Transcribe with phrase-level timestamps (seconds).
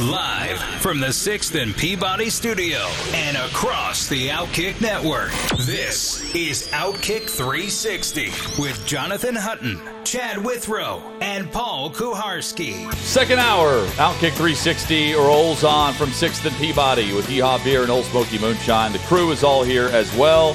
[0.00, 2.78] Live from the 6th and Peabody studio
[3.12, 5.30] and across the Outkick network.
[5.58, 12.92] This is Outkick 360 with Jonathan Hutton, Chad Withrow, and Paul Kuharsky.
[12.94, 18.02] Second hour, Outkick 360 rolls on from 6th and Peabody with Yeehaw Beer and Ole
[18.02, 18.92] Smoky Moonshine.
[18.92, 20.54] The crew is all here as well.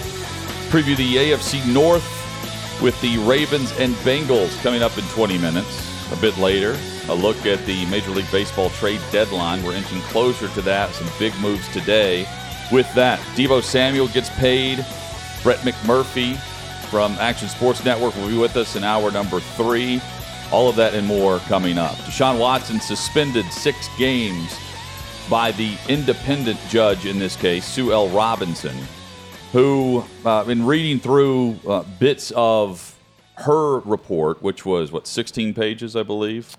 [0.68, 2.04] Preview the AFC North
[2.82, 6.12] with the Ravens and Bengals coming up in 20 minutes.
[6.12, 6.78] A bit later,
[7.10, 9.64] a look at the Major League Baseball trade deadline.
[9.64, 10.94] We're inching closer to that.
[10.94, 12.28] Some big moves today.
[12.72, 14.86] With that, Deebo Samuel gets paid.
[15.42, 16.38] Brett McMurphy
[16.90, 20.02] from Action Sports Network will be with us in hour number three.
[20.52, 21.96] All of that and more coming up.
[21.98, 24.56] Deshaun Watson suspended six games
[25.30, 28.10] by the independent judge in this case, Sue L.
[28.10, 28.76] Robinson,
[29.52, 32.96] who, uh, in reading through uh, bits of
[33.36, 36.56] her report, which was what 16 pages, I believe.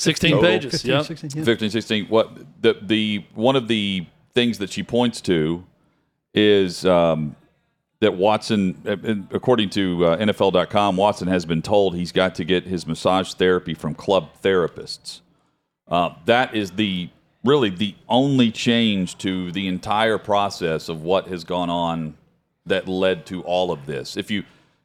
[0.00, 0.42] 16 Total.
[0.50, 0.72] pages.
[0.72, 1.04] 15, Yep.
[1.04, 1.44] 16, yeah.
[1.44, 2.06] 15, 16.
[2.06, 5.64] What the the one of the things that she points to
[6.32, 7.36] is um,
[8.00, 12.44] that Watson, uh, uh, according to uh, NFL.com, Watson has been told he's got to
[12.44, 15.20] get his massage therapy from club therapists.
[15.86, 17.10] Uh, that is the
[17.44, 22.14] really the only change to the entire process of what has gone on
[22.66, 24.16] that led to all of this.
[24.16, 24.44] If you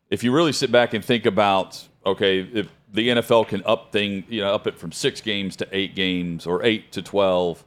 [0.10, 4.24] if you really sit back and think about okay, if the NFL can up thing,
[4.30, 7.64] you know, up it from 6 games to 8 games or 8 to 12,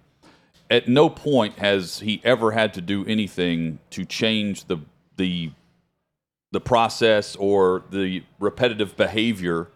[0.70, 4.79] at no point has he ever had to do anything to change the
[5.17, 5.51] the
[6.51, 9.69] the process or the repetitive behavior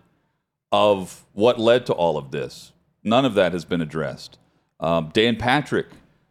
[0.71, 2.73] of what led to all of this.
[3.05, 4.39] None of that has been addressed.
[4.81, 5.87] Um, Dan Patrick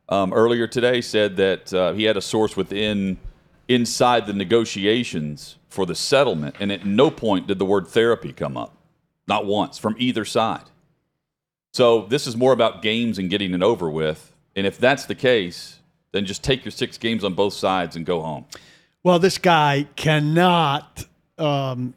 [0.09, 3.17] um, earlier today said that uh, he had a source within
[3.67, 8.57] inside the negotiations for the settlement, and at no point did the word therapy come
[8.57, 8.75] up,
[9.27, 10.63] not once from either side.
[11.73, 14.35] So this is more about games and getting it over with.
[14.55, 15.79] And if that's the case,
[16.11, 18.45] then just take your six games on both sides and go home.
[19.03, 21.05] Well, this guy cannot
[21.37, 21.93] um,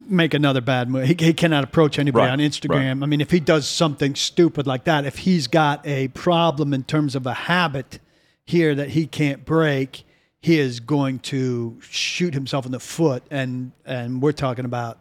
[0.00, 1.06] make another bad move.
[1.06, 2.70] He, he cannot approach anybody Right, on Instagram.
[3.00, 3.02] right.
[3.02, 6.84] I mean, if he does something stupid like that, if he's got a problem in
[6.84, 7.98] terms of a habit
[8.46, 10.04] here that he can't break,
[10.40, 13.22] he is going to shoot himself in the foot.
[13.30, 14.98] And and we're talking about,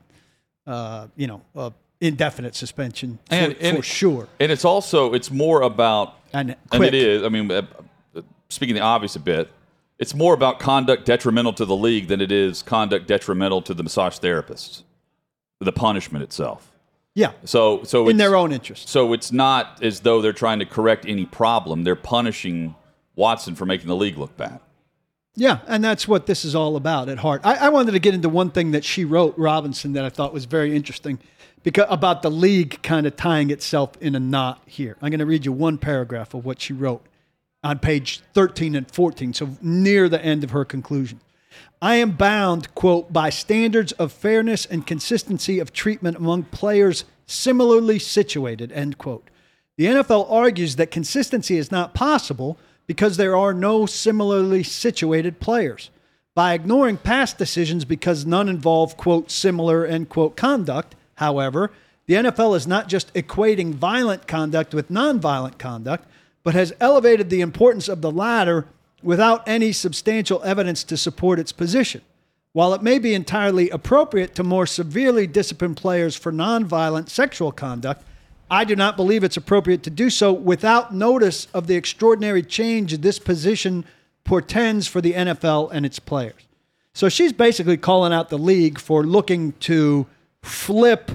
[0.67, 4.27] uh, you know, uh, indefinite suspension for, And- and- for sure.
[4.39, 7.23] And it's also it's more about And and it is.
[7.23, 7.61] I mean, uh,
[8.15, 9.49] uh, speaking the obvious a bit,
[9.97, 13.81] it's more about conduct detrimental to the league than it is conduct detrimental to the
[13.81, 14.83] massage therapists,
[15.59, 16.71] the punishment itself.
[17.15, 18.89] Yeah, So, so in their own interest.
[18.89, 21.83] So it's not as though they're trying to correct any problem.
[21.83, 22.75] They're punishing
[23.15, 24.59] Watson for making the league look bad.
[25.39, 27.41] Yeah, and that's what this is all about at heart.
[27.43, 30.33] I, I wanted to get into one thing that she wrote, Robinson, that I thought
[30.33, 31.19] was very interesting,
[31.61, 34.97] because about the league kind of tying itself in a knot here.
[34.99, 37.05] I'm going to read you one paragraph of what she wrote
[37.63, 41.21] on page 13 and 14, so near the end of her conclusion.
[41.83, 47.99] I am bound, quote, by standards of fairness and consistency of treatment among players similarly
[47.99, 49.29] situated, end quote.
[49.77, 55.89] The NFL argues that consistency is not possible because there are no similarly situated players.
[56.33, 61.71] By ignoring past decisions because none involve, quote, similar, end quote, conduct, however,
[62.05, 66.05] the NFL is not just equating violent conduct with nonviolent conduct,
[66.43, 68.65] but has elevated the importance of the latter
[69.03, 72.01] without any substantial evidence to support its position.
[72.53, 78.03] While it may be entirely appropriate to more severely discipline players for nonviolent sexual conduct,
[78.49, 82.97] I do not believe it's appropriate to do so without notice of the extraordinary change
[82.97, 83.85] this position
[84.23, 86.47] portends for the NFL and its players.
[86.93, 90.07] So she's basically calling out the league for looking to
[90.41, 91.11] flip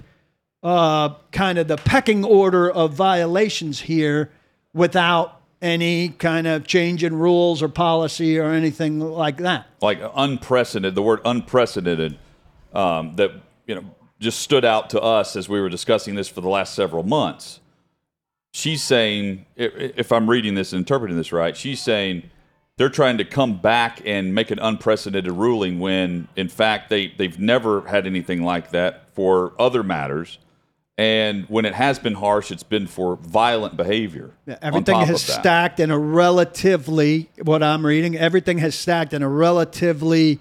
[0.62, 4.30] uh, kind of the pecking order of violations here
[4.72, 9.66] without any kind of change in rules or policy or anything like that.
[9.80, 10.94] like unprecedented.
[10.94, 12.18] The word unprecedented
[12.72, 13.32] um, that
[13.66, 13.84] you know
[14.22, 17.60] just stood out to us as we were discussing this for the last several months.
[18.54, 22.30] She's saying, if I'm reading this and interpreting this right, she's saying
[22.76, 27.38] they're trying to come back and make an unprecedented ruling when, in fact, they they've
[27.38, 30.38] never had anything like that for other matters.
[30.98, 34.30] And when it has been harsh, it's been for violent behavior.
[34.46, 38.16] Yeah, everything has stacked in a relatively what I'm reading.
[38.16, 40.38] Everything has stacked in a relatively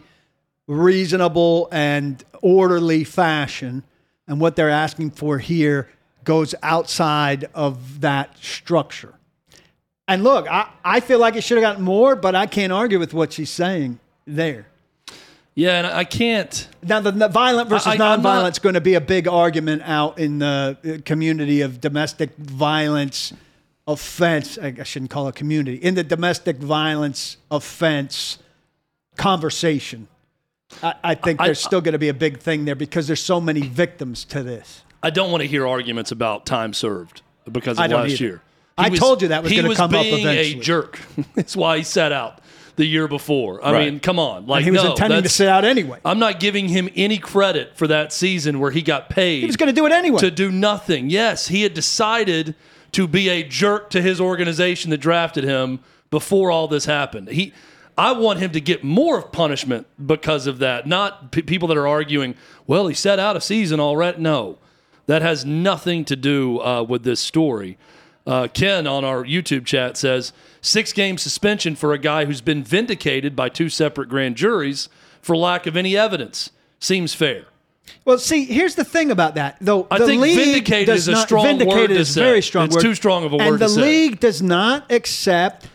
[0.67, 3.83] reasonable and orderly fashion,
[4.27, 5.89] and what they're asking for here
[6.23, 9.13] goes outside of that structure.
[10.07, 12.99] And look, I, I feel like it should have gotten more, but I can't argue
[12.99, 14.67] with what she's saying there.
[15.55, 16.67] Yeah, and I can't.
[16.83, 19.27] Now, the, the violent versus I- I'm not- nonviolent is going to be a big
[19.27, 23.33] argument out in the uh, community of domestic violence
[23.87, 24.57] offense.
[24.57, 25.75] I I shouldn't call it community.
[25.77, 28.37] In the domestic violence offense
[29.17, 30.07] conversation,
[30.83, 33.21] I, I think I- there's still going to be a big thing there because there's
[33.23, 34.83] so many victims to this.
[35.03, 37.21] I don't want to hear arguments about time served
[37.51, 38.23] because of I last either.
[38.23, 38.41] year.
[38.77, 40.23] I told you that was gonna come up eventually.
[40.23, 40.59] being eventually.
[40.59, 40.99] a jerk.
[41.35, 42.39] That's why he sat out
[42.77, 43.63] the year before.
[43.63, 43.91] I Right.
[43.91, 45.99] mean, come on, like And he was no, intending to sit out anyway.
[46.05, 49.41] I'm not giving him any credit for that season where he got paid.
[49.41, 50.19] He was going to do it anyway.
[50.19, 51.09] to do nothing.
[51.09, 52.55] Yes, he had decided
[52.93, 55.79] to be a jerk to his organization that drafted him
[56.09, 57.27] before all this happened.
[57.29, 57.53] He,
[58.01, 60.87] I want him to get more of punishment because of that.
[60.87, 62.33] Not p- people that are arguing,
[62.65, 64.19] well, he set out a season already.
[64.19, 64.57] No,
[65.05, 67.77] that has nothing to do uh, with this story.
[68.25, 72.63] Uh, Ken on our YouTube chat says six game suspension for a guy who's been
[72.63, 74.89] vindicated by two separate grand juries
[75.21, 76.49] for lack of any evidence
[76.79, 77.45] seems fair.
[78.03, 79.85] Well, see, here's the thing about that, though.
[79.91, 82.65] I the think league vindicated does is a not, strong word vindicated is very strong
[82.65, 82.81] It's word.
[82.81, 85.67] too strong of a and word to the league does not accept,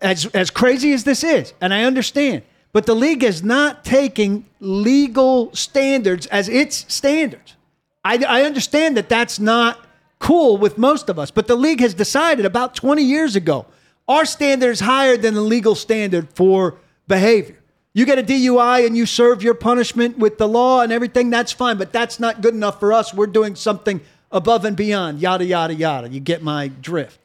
[0.00, 2.42] as as crazy as this is, and I understand,
[2.72, 7.56] but the league is not taking legal standards as its standards.
[8.04, 9.86] I, I understand that that's not
[10.18, 13.66] cool with most of us, but the league has decided about 20 years ago
[14.08, 16.76] our standard is higher than the legal standard for
[17.08, 17.58] behavior.
[17.94, 21.52] You get a DUI and you serve your punishment with the law and everything, that's
[21.52, 23.14] fine, but that's not good enough for us.
[23.14, 24.00] We're doing something
[24.32, 26.08] above and beyond, yada, yada, yada.
[26.08, 27.18] You get my drift.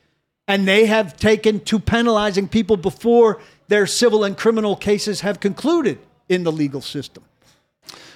[0.49, 5.99] And they have taken to penalizing people before their civil and criminal cases have concluded
[6.27, 7.23] in the legal system.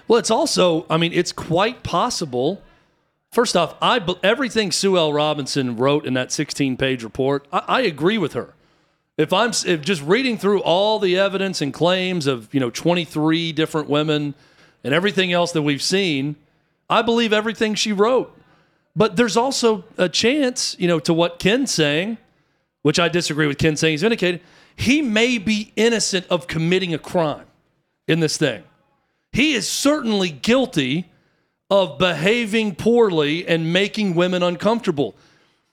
[0.07, 2.62] Well, it's also, I mean, it's quite possible.
[3.31, 5.13] First off, I everything Sue L.
[5.13, 8.53] Robinson wrote in that 16 page report, I, I agree with her.
[9.15, 13.51] If I'm if just reading through all the evidence and claims of you know 23
[13.51, 14.33] different women
[14.83, 16.36] and everything else that we've seen,
[16.89, 18.36] I believe everything she wrote.
[18.95, 22.18] But there's also a chance, you know, to what Ken's saying,
[22.83, 24.39] which I disagree with Ken saying he's vindicated.
[24.75, 27.45] He may be innocent of committing a crime
[28.07, 28.63] in this thing
[29.33, 31.09] he is certainly guilty
[31.71, 35.15] of behaving poorly and making women uncomfortable.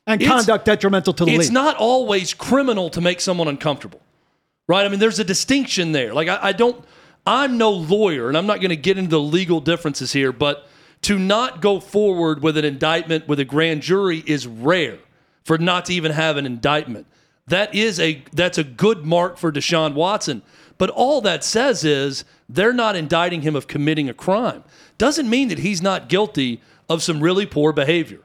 [0.06, 1.52] And It's- conduct detrimental to the It's league.
[1.52, 4.00] not always criminal to make someone uncomfortable,
[4.66, 4.86] right?
[4.86, 6.14] I mean, there's a distinction there.
[6.14, 6.82] Like, I, I don't,
[7.26, 10.66] I'm no lawyer, and I'm not going to get into the legal differences here, but
[11.02, 14.98] to not go forward with an indictment with a grand jury is rare
[15.44, 17.06] for not to even have an indictment.
[17.46, 20.42] That is a that's a good mark for Deshaun Watson.
[20.78, 24.64] But all that says is they're not indicting him of committing a crime.
[24.98, 28.20] Doesn't mean that he's not guilty of some really poor behavior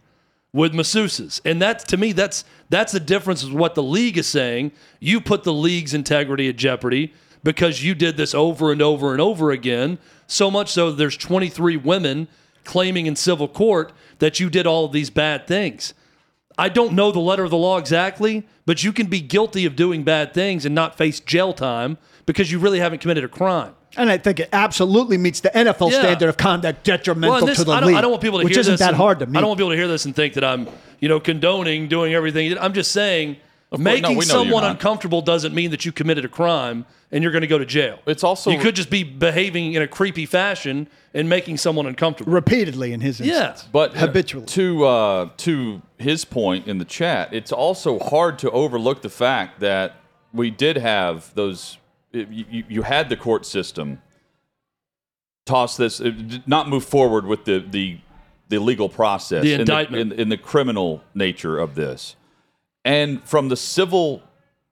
[0.53, 1.41] with masseuses.
[1.43, 4.71] And that to me, that's that's the difference with what the league is saying.
[4.99, 7.13] You put the league's integrity at jeopardy
[7.43, 9.99] because you did this over and over and over again.
[10.27, 12.27] So much so there's 23 women
[12.63, 15.93] claiming in civil court that you did all of these bad things.
[16.57, 19.75] I don't know the letter of the law exactly, but you can be guilty of
[19.75, 23.73] doing bad things and not face jail time because you really haven't committed a crime.
[23.97, 26.01] and I think it absolutely meets the NFL Yeah.
[26.01, 27.95] standard of conduct detrimental and this- to the I league.
[27.95, 28.79] I don't want people to which hear isn't this.
[28.81, 29.37] that and- hard to meet.
[29.37, 30.67] I don't want people to hear this and think that I'm,
[30.99, 32.57] you know, condoning doing everything.
[32.59, 33.37] I'm just saying
[33.77, 36.85] course, making no, we know you're someone uncomfortable doesn't mean that you committed a crime
[37.11, 37.99] and you're going to go to jail.
[38.05, 42.31] It's also- you could just be behaving in a creepy fashion and making someone uncomfortable.
[42.33, 43.49] repeatedly in his Yeah.
[43.51, 43.69] instance.
[43.71, 44.45] But habitually.
[44.47, 49.59] to uh, to his point in the chat, it's also hard to overlook the fact
[49.61, 49.95] that
[50.33, 51.77] we did have those.
[52.11, 54.01] You, you- you had the court system
[55.45, 56.11] toss this, uh,
[56.47, 57.97] not move forward with the the,
[58.49, 60.13] the legal process, The in indictment.
[60.13, 62.15] in, in the criminal nature of this,
[62.85, 64.21] and from the civil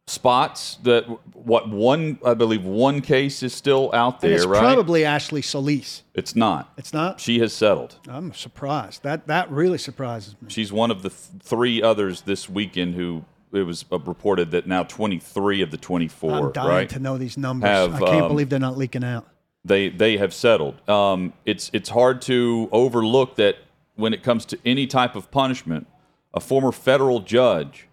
[0.08, 4.60] spots that what one I believe one case is still out And there, it's right?
[4.60, 6.04] probably Ashley Solis.
[6.14, 6.72] it's not.
[6.78, 7.20] It's not.
[7.20, 7.96] She has settled.
[8.08, 9.04] I'm surprised.
[9.04, 10.50] That that really surprises me.
[10.50, 14.68] She's one of the th- three others this weekend who it was uh, reported that
[14.68, 16.90] now 23 of the 24, I'm dying right?
[16.90, 17.70] to know these numbers.
[17.70, 19.28] Have, I can't um, believe they're not leaking out.
[19.66, 20.88] They they have settled.
[20.90, 23.58] Um, it's it's hard to overlook that
[23.96, 25.88] when it comes to any type of punishment,
[26.34, 27.88] a former federal judge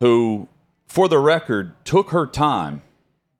[0.00, 0.48] who,
[0.86, 2.82] for the record, took her time,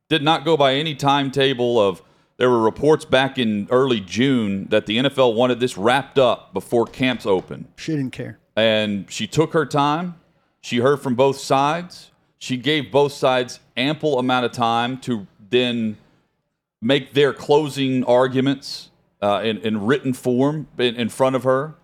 [0.09, 2.03] did not go by any timetable of
[2.39, 6.87] there were reports back in early June that the NFL wanted this wrapped up before
[6.87, 7.67] camps open.
[7.77, 8.39] She didn't care.
[8.57, 10.15] And she took her time.
[10.61, 12.13] She heard from both sides.
[12.39, 15.97] She gave both sides ample amount of time to then
[16.81, 21.75] make their closing arguments uh, in, in written form in, in front of her.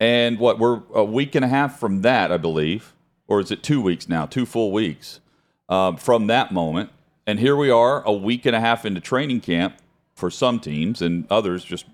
[0.00, 2.92] And what we're a week and a half from that, I believe,
[3.28, 4.26] or is it two weeks now?
[4.26, 5.20] Two full weeks
[5.68, 6.90] um, from that moment.
[7.26, 9.78] And here we are, a week and a half into training camp
[10.14, 11.84] for some teams, and others just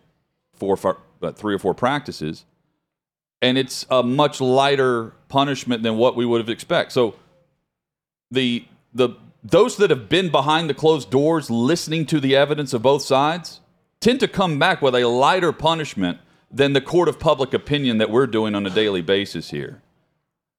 [0.61, 2.45] uh, three or four practices.
[3.41, 6.93] And it's a much lighter punishment than what we would have expected.
[6.93, 7.17] So
[8.31, 9.11] the the
[9.43, 13.61] those that have been behind the closed doors listening to the evidence of both sides
[13.99, 16.19] tend to come back with a lighter punishment
[16.51, 19.82] than the court of public opinion that we're doing on a daily basis here.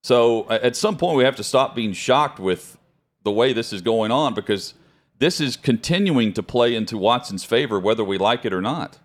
[0.04, 2.78] So at some point we have to stop being shocked with
[3.24, 4.74] the way this is going on because
[5.20, 9.00] this is continuing to play into Watson's favor whether we like it or not.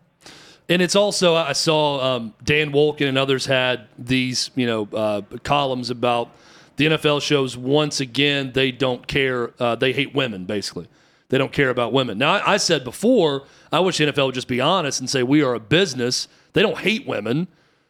[0.69, 5.23] And it's also I saw um, Dan Wolken and others had these you know uh,
[5.45, 6.31] columns about
[6.77, 10.89] the NFL shows once again they don't care uh, they hate women basically
[11.29, 12.19] they don't care about women.
[12.19, 15.23] Now I, I said before I wish the NFL would just be honest and say
[15.23, 16.27] we are a business.
[16.55, 17.47] They don't hate women.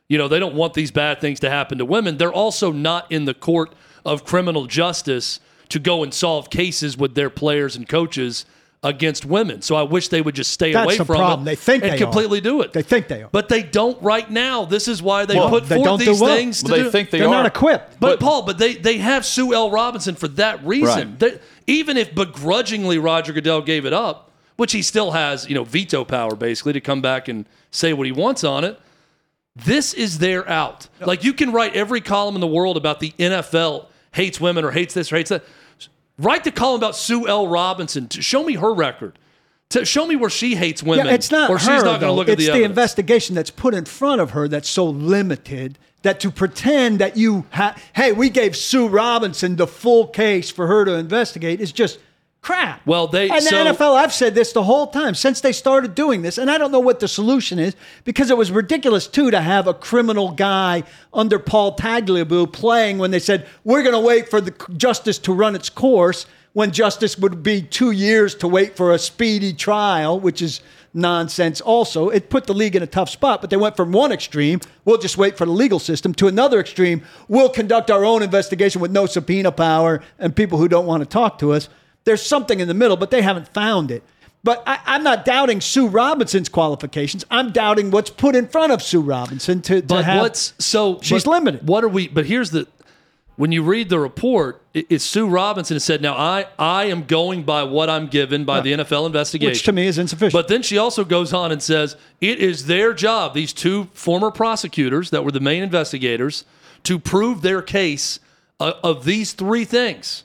[0.09, 2.17] You know they don't want these bad things to happen to women.
[2.17, 3.75] They're also not in the court
[4.07, 5.39] of criminal justice
[5.69, 8.47] to go and solve cases with their players and coaches
[8.83, 9.61] against women.
[9.61, 11.43] So I wish they would just stay That's away the from problem.
[11.43, 12.43] it They think and they completely are.
[12.43, 12.73] do it.
[12.73, 13.29] They think they are.
[13.31, 14.65] But they don't right now.
[14.65, 16.35] This is why they Well, put they forth don't do these well.
[16.37, 16.91] things to Well, they do.
[16.91, 18.01] think they They're are not equipped.
[18.01, 19.71] but, Paul, but they they have Sue L.
[19.71, 21.11] Robinson for that reason.
[21.11, 21.19] Right.
[21.19, 25.65] They- even if begrudgingly Roger Goodell gave it up, which he still has, you know,
[25.65, 28.81] veto power basically to come back and say what he wants on it.
[29.65, 30.89] This is their out.
[31.01, 34.71] Like you can write every column in the world about the NFL hates women or
[34.71, 35.45] hates this or hates that.
[36.19, 37.47] Write the column about Sue L.
[37.47, 38.09] Robinson.
[38.09, 39.19] Show me her record.
[39.71, 41.07] To show me where she hates women.
[41.07, 41.59] Yeah, it's not or her.
[41.59, 42.71] she's not going to look at it's the, the, evidence.
[42.71, 47.45] investigation that's put in front of her that's so limited that to pretend that you
[47.51, 51.99] ha- hey, we gave Sue Robinson the full case for her to investigate is just
[52.41, 52.81] crap.
[52.87, 53.95] Well, they- and so- the NFL.
[53.95, 56.81] I've said this the whole time since they started doing this, and I don't know
[56.81, 61.39] what the solution is because it was ridiculous too to have a criminal guy under
[61.39, 65.55] Paul Tagliabue playing when they said we're going to wait for the justice to run
[65.55, 70.41] its course when justice would be two years to wait for a speedy trial, which
[70.43, 70.61] is
[70.95, 72.09] nonsense also.
[72.09, 74.99] It put the league in a tough spot, but they went from one extreme, we'll
[74.99, 78.91] just wait for the legal system, to another extreme, we'll conduct our own investigation with
[78.91, 81.69] no subpoena power and people who don't want to talk to us.
[82.05, 84.03] There's something in the middle, but they haven't found it.
[84.45, 87.25] But I, I'm not doubting Sue Robinson's qualifications.
[87.31, 90.23] I'm doubting what's put in front of Sue Robinson to, to But have.
[90.23, 91.67] what's so she's limited.
[91.67, 92.09] What are we?
[92.09, 92.67] But here's the
[93.37, 97.05] when you read the report, it, it's Sue Robinson who said, "Now I I am
[97.05, 100.33] going by what I'm given by the NFL investigation," which to me is insufficient.
[100.33, 104.31] But then she also goes on and says it is their job, these two former
[104.31, 106.45] prosecutors that were the main investigators,
[106.85, 108.19] to prove their case
[108.61, 110.25] uh, of these three things.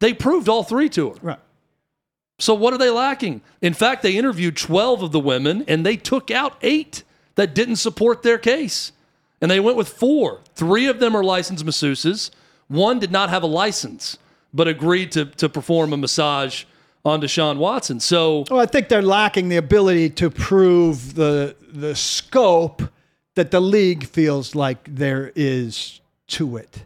[0.00, 1.16] They proved all three to her.
[1.22, 1.38] right.
[2.40, 3.40] So what are they lacking?
[3.60, 7.02] In fact, they interviewed 12 of the women and they took out eight
[7.34, 8.92] that didn't support their case.
[9.40, 10.40] And they went with four.
[10.54, 12.30] Three of them are licensed masseuses.
[12.68, 14.18] One did not have a license,
[14.54, 16.64] but agreed to, to perform a massage
[17.04, 17.98] on Deshaun Watson.
[17.98, 22.82] So Well, I think they're lacking the ability to prove the the scope
[23.34, 26.84] that the league feels like there is to it.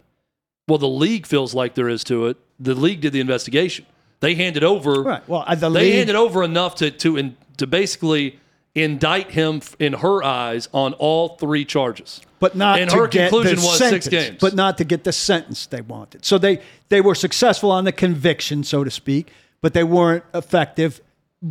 [0.67, 2.37] well, the league feels like there is to it.
[2.59, 3.85] The league did the investigation.
[4.19, 5.27] They handed over Right.
[5.27, 8.39] Well, the they league handed over enough to to in, to basically
[8.75, 12.21] indict him in her eyes on all three charges.
[12.39, 14.37] but not and to her conclusion was sentence, six games.
[14.41, 16.25] but not to get the sentence they wanted.
[16.25, 19.31] So they they were successful on the conviction, so to speak,
[19.61, 21.01] but they weren't effective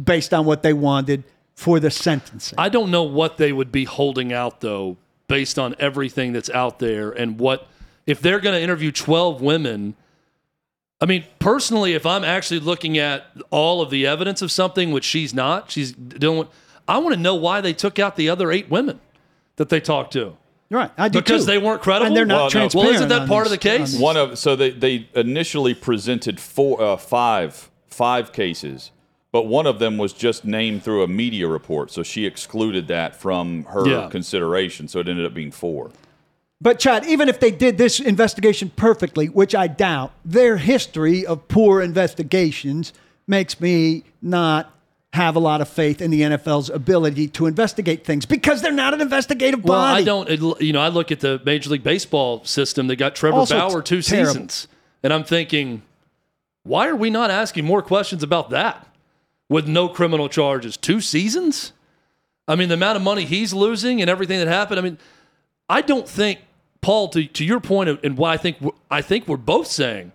[0.04, 1.22] based on what they wanted
[1.54, 2.58] for the sentencing.
[2.58, 4.96] I don't know what they would be holding out though,
[5.28, 7.68] based on everything that's out there and what
[8.06, 9.94] if they're going to interview 12 women.
[11.02, 15.04] I mean, personally, if I'm actually looking at all of the evidence of something, which
[15.04, 16.46] she's not, she's doing.
[16.86, 19.00] I want to know why they took out the other eight women
[19.56, 20.36] that they talked to
[20.70, 20.90] right.
[20.96, 21.46] I do because too.
[21.52, 22.06] they weren't credible.
[22.06, 22.50] and they're not Well, no.
[22.50, 22.86] transparent.
[22.86, 23.98] Well, isn't that on part of the these- on case?
[23.98, 28.90] One of so they, they initially presented four uh, five five cases,
[29.32, 33.14] but one of them was just named through a media report, so she excluded that
[33.16, 34.08] from her Yeah.
[34.08, 34.86] consideration.
[34.88, 35.90] So it ended up being four.
[36.62, 41.48] But Chad, even if they did this investigation perfectly, which I doubt, their history of
[41.48, 42.92] poor investigations
[43.26, 44.72] makes me not
[45.12, 48.94] have a lot of faith in the NFL's ability to investigate things because they're not
[48.94, 50.02] an investigative Well, body.
[50.02, 50.60] I don't.
[50.60, 52.86] You know, I look at the Major League Baseball system.
[52.86, 54.32] They got Trevor Also Bauer two terrible.
[54.32, 54.68] seasons,
[55.02, 55.82] and I'm thinking,
[56.62, 58.86] why are we not asking more questions about that?
[59.48, 60.78] with no criminal charges.
[60.78, 61.72] Two seasons?
[62.48, 64.80] I mean, the amount of money he's losing and everything that happened.
[64.80, 64.96] I mean,
[65.68, 66.38] I don't think
[66.82, 68.58] Paul, to, to your point, of, and why I think
[68.90, 70.12] I think we're both saying,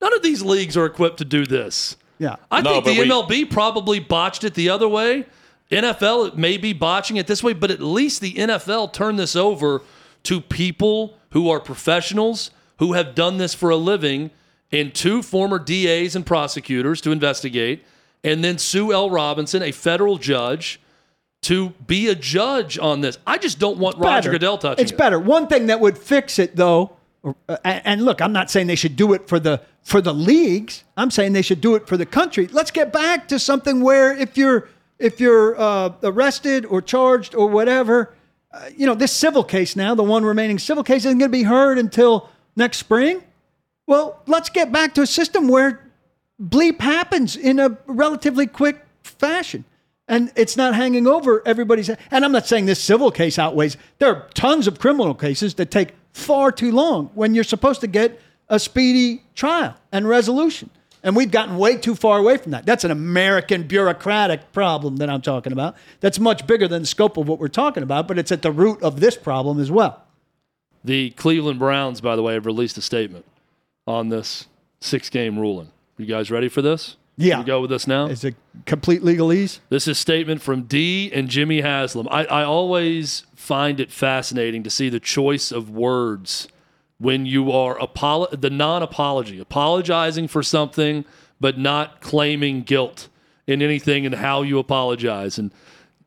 [0.00, 1.96] none of these leagues are equipped to do this.
[2.18, 2.36] Yeah.
[2.50, 5.24] I No, think but the we- MLB probably botched it the other way.
[5.70, 9.82] NFL may be botching it this way, but at least the NFL turned this over
[10.24, 14.30] to people who are professionals who have done this for a living
[14.72, 17.84] and two former DAs and prosecutors to investigate,
[18.24, 19.10] and then Sue L.
[19.10, 20.80] Robinson, a federal judge,
[21.42, 23.18] to be a judge on this.
[23.26, 24.30] I just don't want Roger better.
[24.32, 24.98] Goodell touching It's it.
[24.98, 25.18] better.
[25.18, 28.74] One thing that would fix it, though, uh, and, and look, I'm not saying they
[28.74, 30.84] should do it for the for the leagues.
[30.96, 32.46] I'm saying they should do it for the country.
[32.48, 34.68] Let's get back to something where if you're
[34.98, 38.14] if you're uh, arrested or charged or whatever,
[38.52, 41.36] uh, you know, this civil case now, the one remaining civil case, isn't going to
[41.36, 43.22] be heard until next spring.
[43.86, 45.88] Well, let's get back to a system where
[46.42, 49.64] bleep happens in a relatively quick fashion.
[50.08, 51.98] And it's not hanging over everybody's head.
[52.10, 53.76] And I'm not saying this civil case outweighs.
[53.98, 57.86] There are tons of criminal cases that take far too long when you're supposed to
[57.86, 60.70] get a speedy trial and resolution.
[61.02, 62.66] And we've gotten way too far away from that.
[62.66, 65.76] That's an American bureaucratic problem that I'm talking about.
[66.00, 68.50] That's much bigger than the scope of what we're talking about, but it's at the
[68.50, 70.02] root of this problem as well.
[70.84, 73.26] The Cleveland Browns, by the way, have released a statement
[73.86, 74.46] on this
[74.80, 75.70] six game ruling.
[75.98, 76.96] You guys ready for this?
[77.18, 77.40] Yeah.
[77.40, 78.06] We go with this now?
[78.06, 79.58] Is it complete legalese?
[79.68, 82.06] This is a statement from Dee and Jimmy Haslam.
[82.10, 86.46] I, I always find it fascinating to see the choice of words
[86.98, 91.04] when you are apolo- the non-apology, apologizing for something
[91.40, 93.08] but not claiming guilt
[93.46, 95.38] in anything and how you apologize.
[95.38, 95.52] And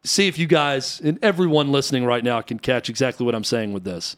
[0.04, 3.74] see if you guys and everyone listening right now can catch exactly what I'm saying
[3.74, 4.16] with this.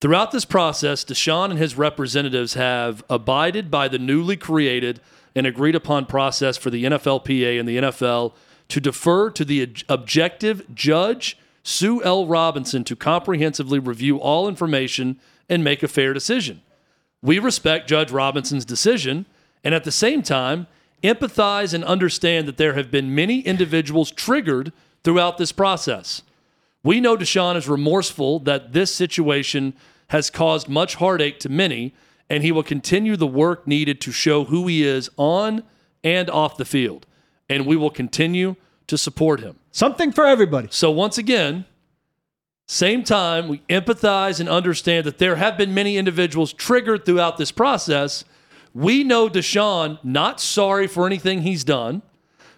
[0.00, 5.00] Throughout this process, Deshaun and his representatives have abided by the newly created
[5.34, 8.32] and agreed upon process for the NFLPA and the NFL
[8.68, 12.26] to defer to the objective judge, Sue L.
[12.26, 16.62] Robinson, to comprehensively review all information and make a fair decision.
[17.22, 19.26] We respect Judge Robinson's decision
[19.62, 20.66] and at the same time
[21.02, 24.72] empathize and understand that there have been many individuals triggered
[25.04, 26.22] throughout this process.
[26.82, 29.74] We know Deshaun is remorseful that this situation
[30.08, 31.94] has caused much heartache to many,
[32.32, 35.62] and he will continue the work needed to show who he is on
[36.02, 37.04] and off the field.
[37.46, 39.58] And we will continue to support him.
[39.70, 40.68] Something for everybody.
[40.70, 41.66] So, once again,
[42.66, 47.52] same time, we empathize and understand that there have been many individuals triggered throughout this
[47.52, 48.24] process.
[48.72, 52.00] We know Deshaun not sorry for anything he's done.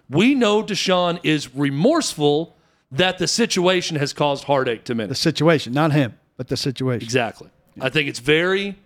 [0.09, 2.55] We know Deshaun is remorseful
[2.91, 5.09] that the situation has caused heartache to many.
[5.09, 7.03] The situation, not him, but the situation.
[7.03, 7.49] Exactly.
[7.81, 8.77] I think it's very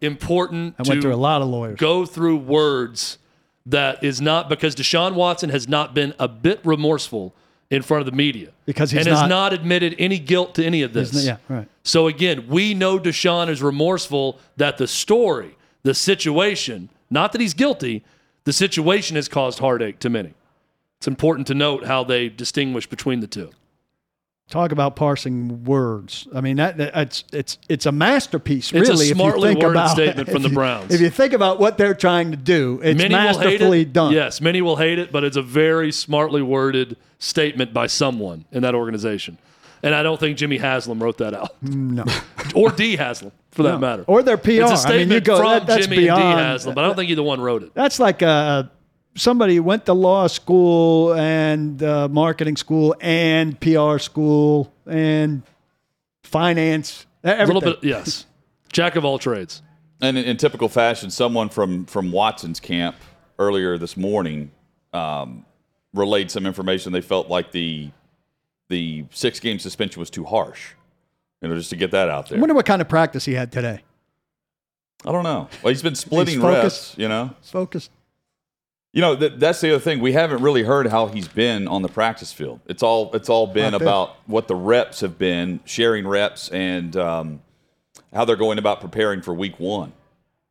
[0.00, 1.78] important I to went through a lot of lawyers.
[1.78, 3.18] go through words
[3.66, 7.34] that is not because Deshaun Watson has not been a bit remorseful
[7.70, 10.64] in front of the media Because he's and has not- not admitted any guilt to
[10.64, 11.14] any of this.
[11.14, 11.26] Isn't?
[11.26, 11.68] Yeah, right.
[11.84, 17.52] So again, we know Deshaun is remorseful that the story, the situation, not that he's
[17.54, 18.02] guilty,
[18.44, 20.32] the situation has caused heartache to many.
[20.98, 23.50] It's important to note how they distinguish between the two.
[24.50, 26.26] Talk about parsing words.
[26.34, 28.72] I mean, that, that- it's it's it's a masterpiece.
[28.72, 30.94] It's a really, smartly if you think worded about statement from the you- Browns.
[30.94, 33.92] If you think about what they're trying to do, it's many masterfully it.
[33.92, 34.12] done.
[34.14, 38.62] Yes, many will hate it, but it's a very smartly worded statement by someone in
[38.62, 39.36] that organization.
[39.82, 41.62] And I don't think Jimmy Haslam wrote that out.
[41.62, 42.04] No.
[42.54, 44.02] or Dee Haslam, for that matter.
[44.06, 44.50] Or their PR.
[44.52, 46.84] It's a I mean, statement you go, from that- that's Jimmy and Dee Haslam, but
[46.84, 47.74] I don't think either one wrote it.
[47.74, 48.64] That's like uh,
[49.18, 55.42] somebody who went to law school and uh, marketing school and PR school and
[56.22, 57.06] finance.
[57.24, 58.26] A little bit, yes.
[58.72, 59.62] Jack of all trades.
[60.00, 62.96] And in, in typical fashion, someone from from Watson's camp
[63.38, 64.52] earlier this morning
[64.92, 65.44] um,
[65.92, 66.92] relayed some information.
[66.92, 67.90] They felt like the
[68.68, 70.74] the six game suspension was too harsh.
[71.42, 72.38] You know, just to get that out there.
[72.38, 73.80] I wonder what kind of practice he had today.
[75.04, 75.48] I don't know.
[75.62, 76.94] Well, he's been splitting He's reps.
[76.96, 77.90] You know, Focused.
[78.92, 80.00] You know that, that's the other thing.
[80.00, 82.60] We haven't really heard how he's been on the practice field.
[82.66, 86.96] It's all it's all been Not about what the reps have been, sharing reps, and
[86.96, 87.42] um,
[88.14, 89.92] how they're going about preparing for Week One,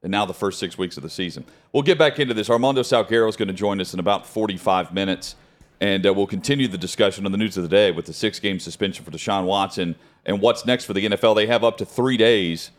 [0.04, 1.46] and now the first six weeks of the season.
[1.74, 2.50] We'll get back into this.
[2.50, 5.36] Armando Salguero is going to join us in about 45 minutes,
[5.82, 8.60] and uh, we'll continue the discussion on the news of the day with the six-game
[8.60, 9.96] suspension for Deshaun Watson
[10.26, 11.36] and what's next for the NFL.
[11.36, 12.72] They have up to three days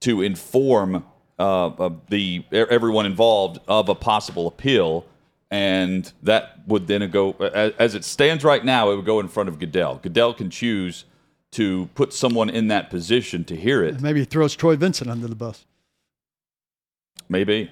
[0.00, 1.04] to inform
[1.38, 5.04] uh, of the everyone involved of a possible appeal,
[5.50, 8.90] and that would then go as, as it stands right now.
[8.90, 10.00] It would go in front of Goodell.
[10.02, 11.04] Goodell can choose
[11.52, 15.28] to put someone in that position to hear it, Maybe he throws Troy Vincent under
[15.28, 15.64] the bus.
[17.28, 17.70] maybe.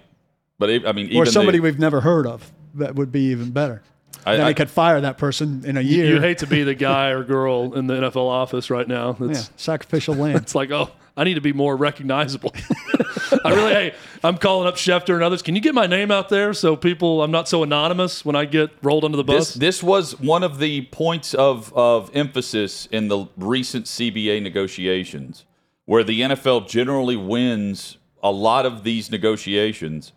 [0.59, 2.53] But it, I mean, Or even somebody the, we've never heard of.
[2.75, 3.83] that would be even better.
[4.25, 6.07] I- then I- could fire that person in a year.
[6.07, 9.17] You hate to be the guy or girl in the NFL office right now.
[9.21, 10.37] yeah, sacrificial lamb.
[10.43, 12.55] it's like, oh, I need to be more recognizable.
[13.45, 15.43] I really, hey, I'm calling up Schefter and others.
[15.43, 18.45] Can you get my name out there so people, I'm not so anonymous when I
[18.45, 19.55] get rolled under the bus?
[19.55, 25.45] This this was one of the points of of emphasis in the recent CBA negotiations,
[25.85, 30.13] where the NFL generally wins a lot of these negotiations.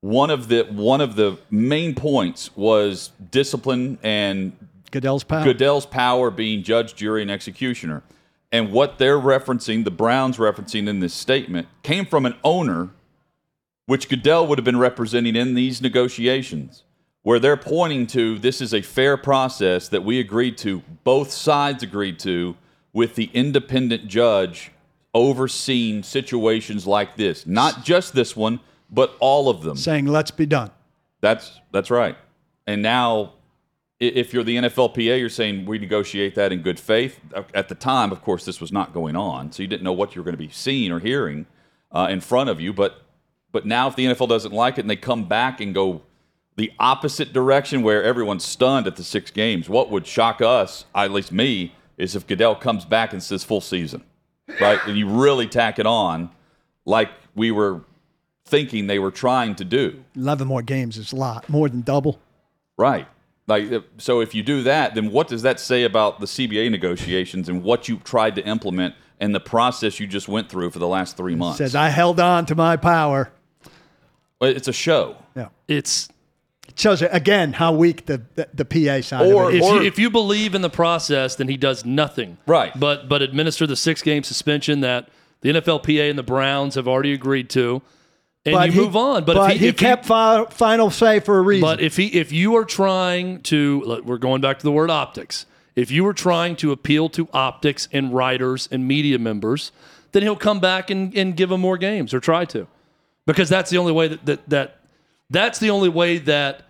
[0.00, 4.52] One of the one of the main points was discipline and
[4.90, 5.44] Goodell's power.
[5.44, 8.02] Goodell's power being judge, jury, and executioner.
[8.54, 12.90] And what they're referencing, the Browns referencing in this statement, came from an owner,
[13.86, 16.84] which Goodell would have been representing in these negotiations,
[17.22, 21.82] where they're pointing to this is a fair process that we agreed to, both sides
[21.82, 22.54] agreed to,
[22.92, 24.70] with the independent judge
[25.14, 27.48] overseeing situations like this.
[27.48, 29.76] Not just this one, but all of them.
[29.76, 30.70] saying, "Let's be done."
[31.20, 32.16] That's that's right.
[32.68, 33.32] And now,
[34.08, 37.20] if you're the NFLPA, you're saying we negotiate that in good faith.
[37.54, 40.14] At the time, of course, this was not going on, so you didn't know what
[40.14, 41.46] you were going to be seeing or hearing
[41.92, 42.72] uh, in front of you.
[42.72, 43.02] But
[43.52, 46.02] but now, if the NFL doesn't like it and they come back and go
[46.56, 51.10] the opposite direction, where everyone's stunned at the six games, what would shock us, at
[51.10, 54.04] least me, is if Goodell comes back and says full season,
[54.60, 54.78] right?
[54.86, 56.30] and you really tack it on,
[56.84, 57.80] like we were
[58.44, 60.04] thinking they were trying to do.
[60.16, 62.20] Eleven more games is a lot, more than double.
[62.76, 63.06] Right.
[63.46, 67.48] Like so if you do that, then what does that say about the CBA negotiations
[67.48, 70.88] and what you tried to implement and the process you just went through for the
[70.88, 71.58] last 3 months?
[71.58, 73.30] Says I held on to my power.
[74.40, 75.16] It's a show.
[75.36, 76.08] Yeah, it's
[76.68, 79.70] it shows again how weak the the, the PA side Or- of it if is.
[79.70, 82.38] you, if you believe in the process, then he does nothing.
[82.46, 82.72] Right.
[82.78, 85.08] But but administer the six game suspension that
[85.42, 87.82] the NFLPA and the Browns have already agreed to,
[88.46, 89.24] and But you he- move on.
[89.24, 91.62] But, but if he, he kept fi- final say for a reason.
[91.62, 94.90] But if he if you are trying to look, we're going back to the word
[94.90, 95.46] optics.
[95.76, 99.72] If you were trying to appeal to optics and writers and media members,
[100.12, 102.68] then he'll come back and, and give them more games or try to.
[103.26, 104.80] Because that's the only way that, that that
[105.30, 106.62] that's the only way that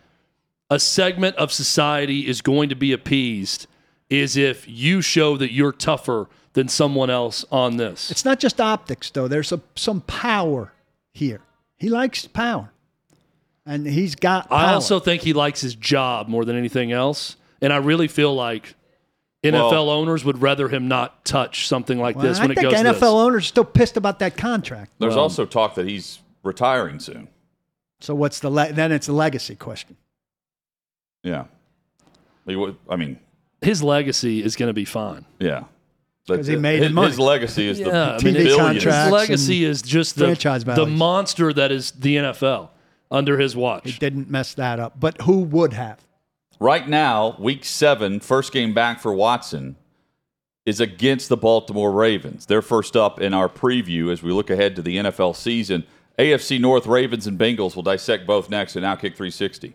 [0.70, 3.66] a segment of society is going to be appeased
[4.08, 8.10] is if you show that you're tougher than someone else on this.
[8.10, 9.28] It's not just optics, though.
[9.28, 10.72] There's a, some power
[11.12, 11.40] here.
[11.76, 12.70] He likes power,
[13.66, 14.48] and he's got.
[14.48, 14.58] Power.
[14.58, 18.34] I also think he likes his job more than anything else, and I really feel
[18.34, 18.74] like
[19.42, 22.54] NFL Well- owners would rather him not touch something like Well, this I when it
[22.54, 23.02] think goes NFL this.
[23.02, 24.92] owners are still pissed about that contract.
[24.98, 27.28] There's also talk that he's retiring soon.
[28.00, 28.90] So what's the le- then?
[28.92, 29.96] It's a legacy question.
[31.22, 31.44] Yeah.
[32.46, 33.18] I mean,
[33.62, 35.24] His legacy is going to be fine.
[35.38, 35.64] yeah.
[36.26, 37.08] 'Cause he made his, money.
[37.08, 38.56] his legacy is Yeah, the I mean, TV billions.
[38.56, 39.04] contract.
[39.04, 42.70] His legacy is just the, franchise the monster that is the NFL
[43.10, 43.82] under his watch.
[43.84, 46.00] He didn't mess that up, but who would have?
[46.60, 49.76] Right now, week seven, first game back for Watson
[50.64, 52.46] is against the Baltimore Ravens.
[52.46, 55.84] They're first up in our preview as we look ahead to the NFL season.
[56.18, 59.74] AFC North Ravens and Bengals will dissect both next in Outkick 360.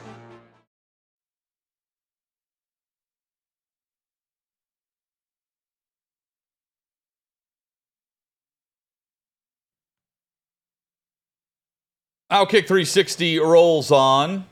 [12.31, 14.45] Outkick 360 rolls on.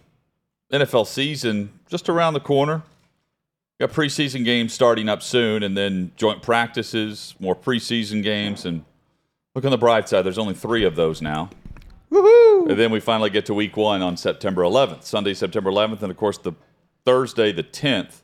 [0.72, 2.84] NFL season just around the corner.
[3.80, 8.84] Got preseason games starting up soon, and then joint practices, more preseason games, and
[9.56, 10.24] look on the bright side.
[10.24, 11.50] There's only three of those now.
[12.12, 12.70] Woohoo!
[12.70, 16.12] And then we finally get to week one on September 11th, Sunday, September 11th, and
[16.12, 16.52] of course the
[17.06, 18.22] Thursday, the 10th,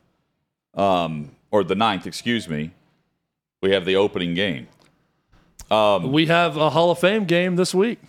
[0.73, 2.71] um, or the 9th, excuse me.
[3.61, 4.67] We have the opening game
[6.11, 7.99] We have a Hall of Fame game this week.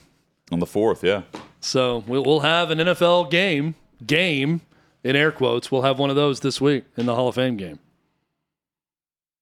[0.53, 1.03] On the 4th.
[1.03, 1.23] Yeah.
[1.61, 3.75] So we'll, we'll have an NFL game,
[4.07, 4.61] game
[5.03, 5.71] in air quotes.
[5.73, 7.79] We'll have one of those this week in the Hall of Fame game.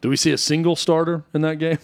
[0.00, 1.78] Do we see a single starter in that game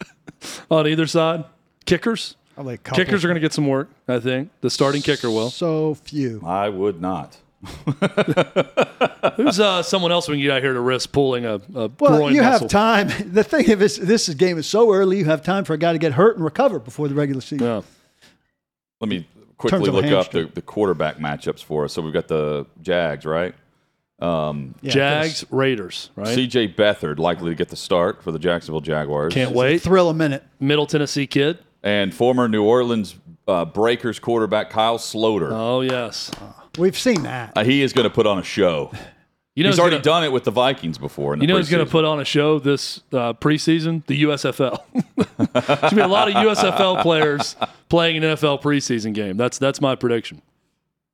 [0.70, 1.44] on either side?
[1.86, 2.36] Kickers?
[2.54, 3.04] Probably a couple.
[3.04, 4.50] Kickers are going to get some work, I think.
[4.62, 5.50] The starting kicker will.
[5.50, 6.40] so few.
[6.44, 7.36] I would not.
[9.36, 11.90] Who's uh, someone else we can get out here to risk pulling a, a Well,
[11.98, 12.64] groin you muscle?
[12.66, 13.08] have time.
[13.32, 15.18] The thing is, this game is so early.
[15.18, 17.66] You have time for a guy to get hurt and recover before the regular season.
[17.66, 17.82] Yeah.
[19.00, 19.26] Let me
[19.58, 21.92] quickly Terms of a look up the, the quarterback matchups for us.
[21.92, 23.54] So we've got the Jags, right?
[24.20, 26.34] Yeah, Jags, Raiders, right?
[26.34, 26.68] C.J.
[26.68, 29.34] Beathard likely to get the start for the Jacksonville Jaguars.
[29.34, 29.82] Can't wait.
[29.82, 30.42] Thrill a minute.
[30.58, 31.58] Middle Tennessee kid.
[31.82, 35.50] And former New Orleans uh, Breakers quarterback Kyle Sloter.
[35.52, 36.30] Oh yes.
[36.78, 37.52] We've seen that.
[37.56, 38.92] Uh, he is going to put on a show.
[39.56, 41.34] You know He's already gonna, done it with the Vikings before.
[41.34, 44.04] You know who's going to put on a show this uh, preseason?
[44.06, 44.82] The USFL.
[45.80, 47.56] Going be a lot of USFL players
[47.88, 49.38] playing an NFL preseason game.
[49.38, 50.42] That's that's my prediction.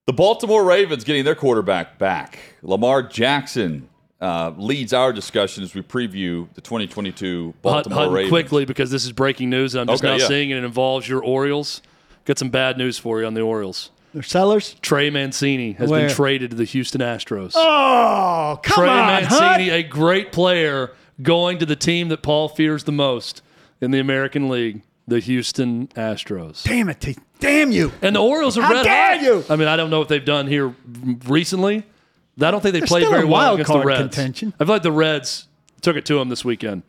[0.06, 2.40] The Baltimore Ravens getting their quarterback back.
[2.62, 3.88] Lamar Jackson
[4.20, 8.30] uh, leads our discussion as we preview the 2022 Hut, Baltimore Hutton, Ravens.
[8.30, 10.26] quickly because this is breaking news and I'm just Okay, now yeah.
[10.26, 10.56] seeing it.
[10.56, 11.80] It involves your Orioles.
[12.24, 13.90] Got some bad news for you on the Orioles.
[14.12, 14.74] They're sellers.
[14.82, 16.06] Trey Mancini has Where?
[16.06, 17.52] been traded to the Houston Astros.
[17.54, 22.84] Oh, come Trey on, Mancini, a great player, going to the team that Paul fears
[22.84, 23.42] the most
[23.80, 26.62] in the American League, the Houston Astros.
[26.64, 27.16] Damn it, T.
[27.40, 27.90] Damn you.
[28.02, 29.22] And the Orioles are How red dare hot.
[29.24, 29.44] you!
[29.48, 30.74] I mean, I don't know what they've done here
[31.26, 31.84] recently.
[32.40, 34.00] I don't think they They're played very well against the Reds.
[34.00, 34.54] contention.
[34.60, 35.48] I feel like the Reds
[35.80, 36.82] took it to them this weekend.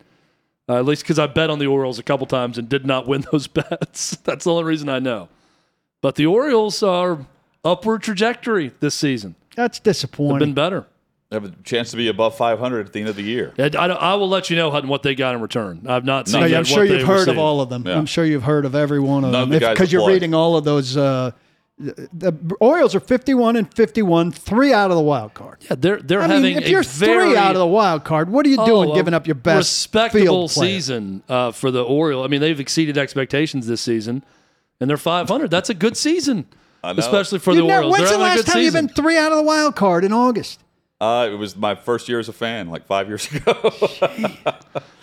[0.68, 3.06] Uh, at least because I bet on the Orioles a couple times and did not
[3.06, 4.16] win those bets.
[4.24, 5.28] That's the only reason I know.
[6.04, 7.24] But the Orioles are
[7.64, 9.36] upward trajectory this season.
[9.56, 10.32] That's disappointing.
[10.34, 10.38] They've disappointing.
[10.48, 10.86] been better.
[11.30, 13.54] They have a chance to be above 500 at the end of the year.
[13.58, 15.86] I, I, I will let you know what they got in return.
[15.88, 16.42] I've not seen.
[16.42, 17.86] Oh, yeah, yet I'm what sure they you've heard of all of them.
[17.86, 17.96] Yeah.
[17.96, 20.34] I'm sure you've heard of every one of None of them the because you're reading
[20.34, 20.94] all of those.
[20.94, 21.30] Uh,
[21.78, 25.56] the Orioles are 51 and 51, three out of the wild card.
[25.62, 28.04] Yeah, they're they're I having mean, if a you're very three out of the wild
[28.04, 31.70] card, what are you doing Oh, giving up your best respectable field season uh, for
[31.70, 32.26] the Orioles.
[32.26, 34.22] I mean, they've exceeded expectations this season,
[34.80, 35.50] and they're 500.
[35.50, 36.46] That's a good season,
[36.82, 36.90] know.
[36.96, 37.92] especially for You the know, Orioles.
[37.92, 38.86] when's they're the having a last good time you've season.
[38.86, 40.60] been three out of the wild card in August?
[41.00, 43.54] Uh, it was my first year as a fan, like five years ago.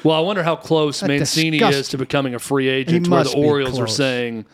[0.04, 1.80] Well, I wonder how close That's Mancini disgusting.
[1.80, 3.06] is to becoming a free agent.
[3.06, 4.46] He where the be Orioles are saying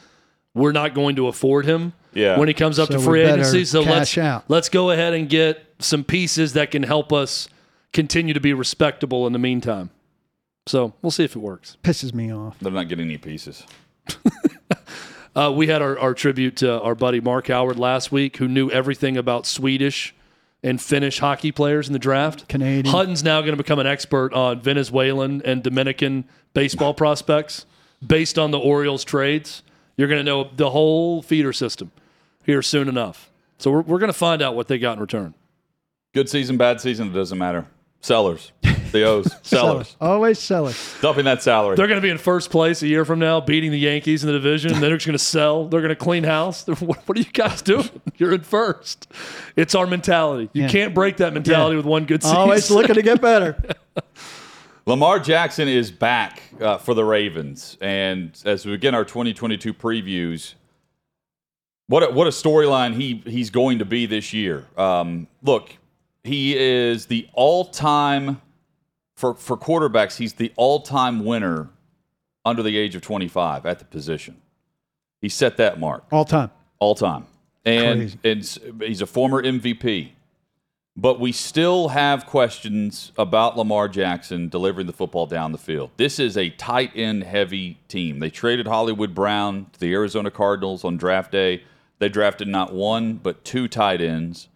[0.54, 2.38] we're not going to afford him Yeah.
[2.38, 3.64] when he comes up So to free agency.
[3.64, 4.44] So let's out.
[4.50, 7.48] let's go ahead and get some pieces that can help us
[7.94, 9.90] continue to be respectable in the meantime.
[10.66, 11.78] So we'll see if it works.
[11.82, 12.60] Pisses me off.
[12.60, 13.64] They're not getting any pieces.
[15.38, 18.72] Uh, we had our, our tribute to our buddy Mark Howard last week, who knew
[18.72, 20.16] everything about Swedish
[20.64, 22.48] and Finnish hockey players in the draft.
[22.50, 22.88] Canadian.
[22.92, 27.68] Hutton's now going to become an expert on Venezuelan and Dominican baseball prospects
[28.06, 29.62] based on the Orioles trades.
[29.96, 31.92] You're going to know the whole feeder system
[32.44, 33.30] here soon enough.
[33.60, 35.36] So we're, we're going to find out what they got in return.
[36.16, 37.68] Good season, bad season, it doesn't matter.
[38.02, 38.54] Sellers,
[38.92, 40.96] the O's, sellers, Always sellers.
[41.02, 41.76] dumping that salary.
[41.76, 44.28] They're going to be in first place a year from now, beating the Yankees in
[44.28, 44.74] the division.
[44.74, 45.68] And they're just going to sell.
[45.68, 46.66] They're going to clean house.
[46.80, 47.90] What, what are you guys doing?
[48.18, 49.08] You're in first.
[49.56, 50.50] It's our mentality.
[50.54, 50.70] You Yeah.
[50.70, 51.78] can't break that mentality Yeah.
[51.78, 52.38] with one good season.
[52.38, 53.56] Always looking to get better.
[54.86, 60.54] Lamar Jackson is back uh, for the Ravens, and as we begin our 2022 previews,
[61.88, 64.66] what a, what a storyline he he's going to be this year.
[64.78, 65.76] Um, look,
[66.24, 68.42] he is the all time
[69.18, 70.16] for for quarterbacks.
[70.18, 71.68] He's the all time winner
[72.46, 74.42] under the age of 25 at the position.
[75.20, 76.52] He set that mark All time.
[76.80, 77.26] all time,
[77.66, 78.20] and Crazy.
[78.24, 80.12] it's he's a former MVP.
[81.00, 85.92] But we still have questions about Lamar Jackson delivering the football down the field.
[85.98, 88.18] This is a tight end heavy team.
[88.20, 91.64] They traded Hollywood Brown to the Arizona Cardinals on draft day.
[92.00, 94.48] They drafted not one, but two tight ends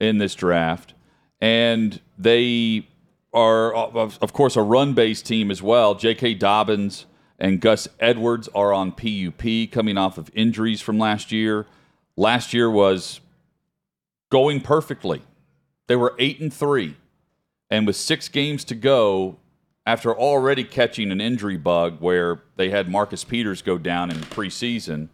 [0.00, 0.92] in this draft.
[1.40, 2.86] And they
[3.32, 5.94] are, of course, a run based team as well.
[5.94, 6.34] J.K.
[6.34, 7.06] Dobbins
[7.38, 11.66] and Gus Edwards are on PUP coming off of injuries from last year.
[12.16, 13.20] Last year was
[14.30, 15.22] going perfectly.
[15.86, 16.96] They were eight and three,
[17.70, 19.38] and with six games to go,
[19.84, 25.10] after already catching an injury bug where they had Marcus Peters go down in preseason,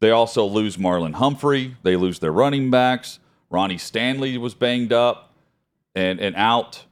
[0.00, 1.76] they also lose Marlon Humphrey.
[1.84, 3.20] They lose their running backs.
[3.50, 5.34] Ronnie Stanley was banged up
[5.94, 6.86] and and out.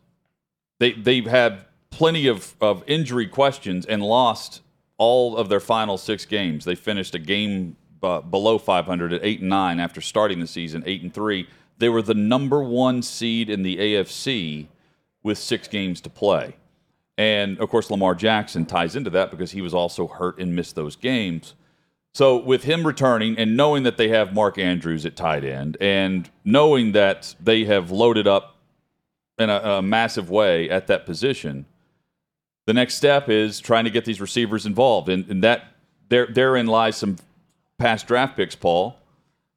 [0.78, 4.62] They they've had plenty of, of injury questions and lost
[4.98, 6.64] all of their final six games.
[6.64, 10.82] They finished a game uh, below 500 at eight and nine after starting the season
[10.86, 11.48] eight and three.
[11.78, 14.66] They were the number one seed in the AFC
[15.22, 16.56] with six games to play.
[17.16, 20.76] And of course, Lamar Jackson ties into that because he was also hurt and missed
[20.76, 21.54] those games.
[22.14, 26.30] So, with him returning and knowing that they have Mark Andrews at tight end and
[26.44, 28.57] knowing that they have loaded up
[29.38, 31.66] in a, a massive way at that position,
[32.66, 35.08] the next step is trying to get these receivers involved.
[35.08, 35.64] And, and that
[36.08, 37.16] there, therein lies some
[37.78, 38.96] past draft picks, Paul,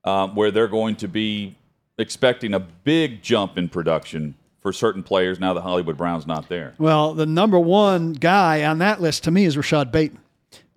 [0.04, 1.56] um, where they're going to be
[1.98, 6.76] expecting a big jump in production for certain players now that Hollywood Brown's not there.
[6.78, 10.21] Well, the number one guy on that list to me is Rashod Bateman.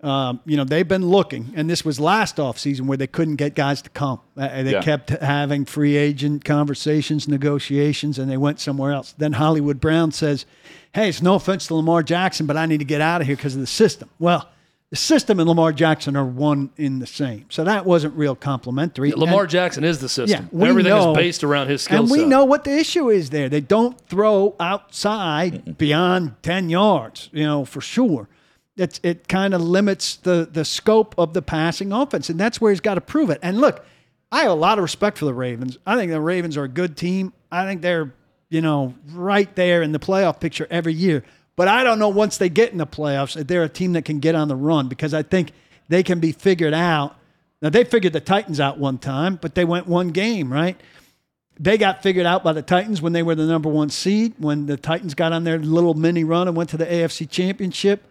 [0.05, 3.55] Um, you know, they've been looking, and this was last offseason where they couldn't get
[3.55, 4.19] guys to come.
[4.37, 4.81] Uh, they Yeah.
[4.81, 9.15] kept having free agent conversations, negotiations, and they went somewhere else.
[9.17, 10.45] Then Hollywood Brown says,
[10.93, 13.35] Hey, it's no offense to Lamar Jackson, but I need to get out of here
[13.35, 14.09] because of the system.
[14.19, 14.47] Well,
[14.91, 17.45] the system and Lamar Jackson are one in the same.
[17.49, 19.11] So that wasn't real complimentary.
[19.11, 20.47] Lamar And- Jackson is the system.
[20.53, 22.27] we Everything know- is based around his skill and we set.
[22.27, 23.49] know what the issue is there.
[23.49, 28.29] They don't throw outside beyond 10 yards, you know, for sure.
[28.77, 32.71] It's, it kind of limits the, the scope of the passing offense, and that's where
[32.71, 33.39] he's got to prove it.
[33.41, 33.85] And look,
[34.31, 35.77] I have a lot of respect for the Ravens.
[35.85, 37.31] I think the Ravens are a good team.
[37.51, 38.11] I think they're,
[38.49, 41.23] you know, right there in the playoff picture every year.
[41.55, 44.03] But I don't know once they get in the playoffs if they're a team that
[44.03, 45.53] can get on the run because I think
[45.87, 47.15] they can be figured out.
[47.61, 50.79] Now, they figured the Titans out one time, but they went one game, right?
[51.59, 54.65] they got figured out by the Titans when they were the number one seed, when
[54.65, 58.03] the Titans got on their little mini run and went to the AFC Championship.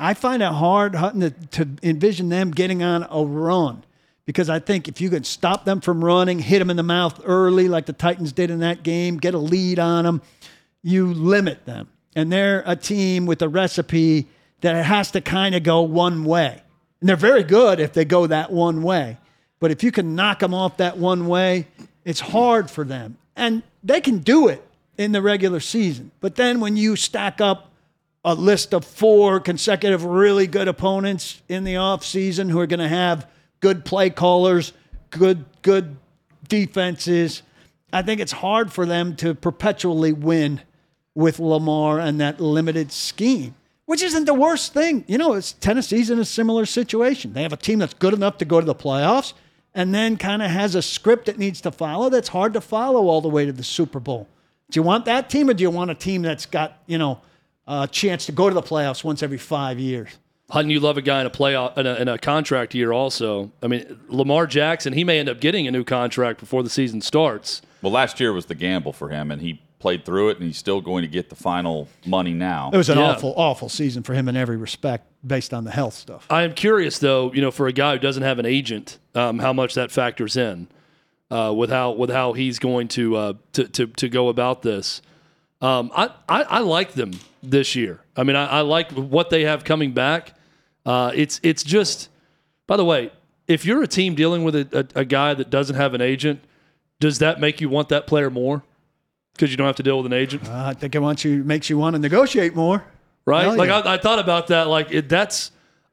[0.00, 3.84] I find it hard, to, to envision them getting on a run
[4.24, 7.20] because I think if you can stop them from running, hit them in the mouth
[7.24, 10.22] early like the Titans did in that game, get a lead on them,
[10.82, 11.88] you limit them.
[12.16, 14.26] And they're a team with a recipe
[14.62, 16.62] that it has to kind of go one way.
[17.00, 19.18] And they're very good if they go that one way.
[19.58, 21.66] But if you can knock them off that one way,
[22.04, 23.18] it's hard for them.
[23.36, 26.10] And they can do it in the regular season.
[26.20, 27.69] But then when you stack up
[28.24, 32.88] a list of four consecutive really good opponents in the offseason who are going to
[32.88, 33.26] have
[33.60, 34.72] good play callers,
[35.10, 35.96] good good
[36.48, 37.42] defenses,
[37.92, 40.60] I think it's hard for them to perpetually win
[41.14, 43.54] with Lamar and that limited scheme,
[43.86, 45.04] which isn't the worst thing.
[45.08, 47.32] You know, it's Tennessee's in a similar situation.
[47.32, 49.32] They have a team that's good enough to go to the playoffs
[49.74, 53.08] and then kind of has a script that needs to follow that's hard to follow
[53.08, 54.28] all the way to the Super Bowl.
[54.70, 57.20] Do you want that team or do you want a team that's got, you know,
[57.70, 60.08] a chance to go to the playoffs once every five years?
[60.50, 62.92] Hutton, you love a guy in a playoff in a, in a contract year.
[62.92, 66.70] Also, I mean, Lamar Jackson, he may end up getting a new contract before the
[66.70, 67.62] season starts.
[67.82, 70.58] Well, last year was the gamble for him, and he played through it, and he's
[70.58, 72.70] still going to get the final money now.
[72.72, 73.12] It was an Yeah.
[73.12, 76.26] awful, awful season for him in every respect based on the health stuff.
[76.28, 79.38] I am curious, though, you know, for a guy who doesn't have an agent, um,
[79.38, 80.66] how much that factors in
[81.30, 85.00] uh, with how with how he's going to uh, to, to to go about this.
[85.62, 88.00] Um, I, I I like them this year.
[88.16, 90.34] I mean, I, I like what they have coming back.
[90.84, 92.08] Uh, it's it's just.
[92.66, 93.10] By the way,
[93.48, 96.40] if you're a team dealing with a, a, a guy that doesn't have an agent,
[97.00, 98.62] does that make you want that player more?
[99.34, 100.48] Because you don't have to deal with an agent.
[100.48, 102.84] Uh, I think it wants you makes you want to negotiate more.
[103.26, 103.44] right?
[103.44, 103.80] Hell Like yeah.
[103.80, 104.68] I, I thought about that.
[104.68, 105.50] Like it, that's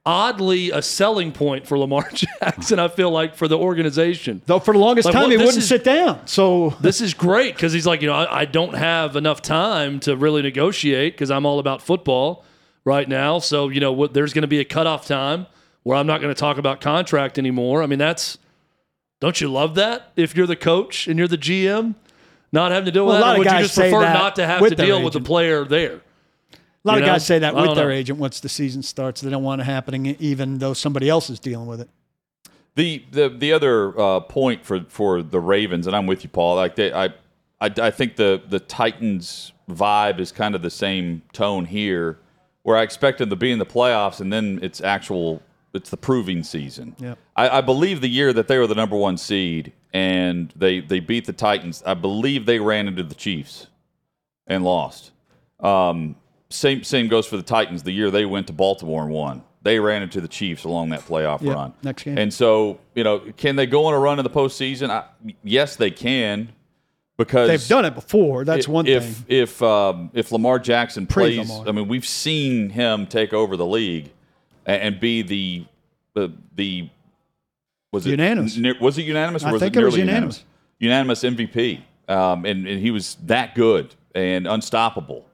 [0.07, 2.79] oddly a selling point for Lamar Jackson.
[2.79, 4.41] I feel like for the organization.
[4.45, 6.25] Though for the longest Like, time what- he wouldn't is- sit down.
[6.25, 9.99] So This is great because he's like, you know, I, I don't have enough time
[10.01, 12.45] to really negotiate because I'm all about football
[12.85, 13.39] right now.
[13.39, 15.45] So you know, what, there's going to be a cutoff time
[15.83, 17.83] where I'm not going to talk about contract anymore.
[17.83, 18.37] I mean, that's
[19.19, 20.11] don't you love that?
[20.15, 21.95] If you're the coach and you're the GM,
[22.53, 24.01] not having to deal with Well, a that, lot or of would you just prefer
[24.01, 26.01] not to have to deal with the player there?
[26.87, 27.13] A lot You of know?
[27.13, 27.93] guys say that I with their know.
[27.93, 29.21] agent once the season starts.
[29.21, 31.89] They don't want it happening, even though somebody else is dealing with it.
[32.75, 36.55] The the the other uh, point for for the Ravens, and I'm with you, Paul.
[36.55, 37.05] Like they, I,
[37.59, 42.19] I I think the the Titans vibe is kind of the same tone here,
[42.63, 45.41] where I expect them to be in the playoffs, and then it's actual
[45.73, 46.95] it's the proving season.
[46.99, 47.15] Yeah.
[47.35, 50.99] I, I believe the year that they were the number one seed and they they
[50.99, 53.67] beat the Titans, I believe they ran into the Chiefs
[54.45, 55.11] and lost.
[55.59, 56.15] Um,
[56.49, 57.83] same same goes for the Titans.
[57.83, 61.01] The year they went to Baltimore and won, they ran into the Chiefs along that
[61.01, 61.73] playoff Yep, run.
[61.83, 62.17] next game.
[62.17, 64.89] And so you know, can they go on a run in the postseason?
[64.89, 65.05] I,
[65.43, 66.53] yes, they can
[67.17, 68.45] because They've done it before.
[68.45, 69.25] That's one if, thing.
[69.27, 71.67] If um, if Lamar Jackson plays, Lamar.
[71.67, 74.11] I mean, we've seen him take over the league
[74.65, 75.65] and, and be the
[76.13, 76.89] the the
[77.91, 78.57] was it Unanimous.
[78.79, 79.43] was it unanimous?
[79.43, 80.43] Or I was think it, it was nearly unanimous.
[80.79, 85.26] Unanimous MVP, um, and, and he was that good and unstoppable.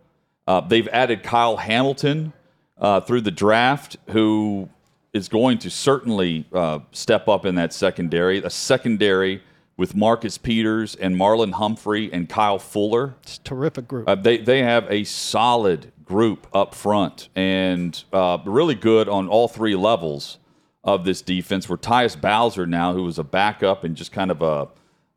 [0.47, 2.34] Uh, they've added Kyle Hamilton
[2.77, 4.69] uh, through the draft, who
[5.13, 8.39] is going to certainly uh, step up in that secondary.
[8.39, 9.41] A secondary
[9.77, 13.15] with Marcus Peters and Marlon Humphrey and Kyle Fuller.
[13.23, 14.08] It's a terrific group.
[14.10, 19.48] Uh, they they have a solid group up front and uh, really good on all
[19.48, 20.37] three levels
[20.83, 21.69] of this defense.
[21.69, 24.67] Where Tyus Bowser now, who was a backup and just kind of a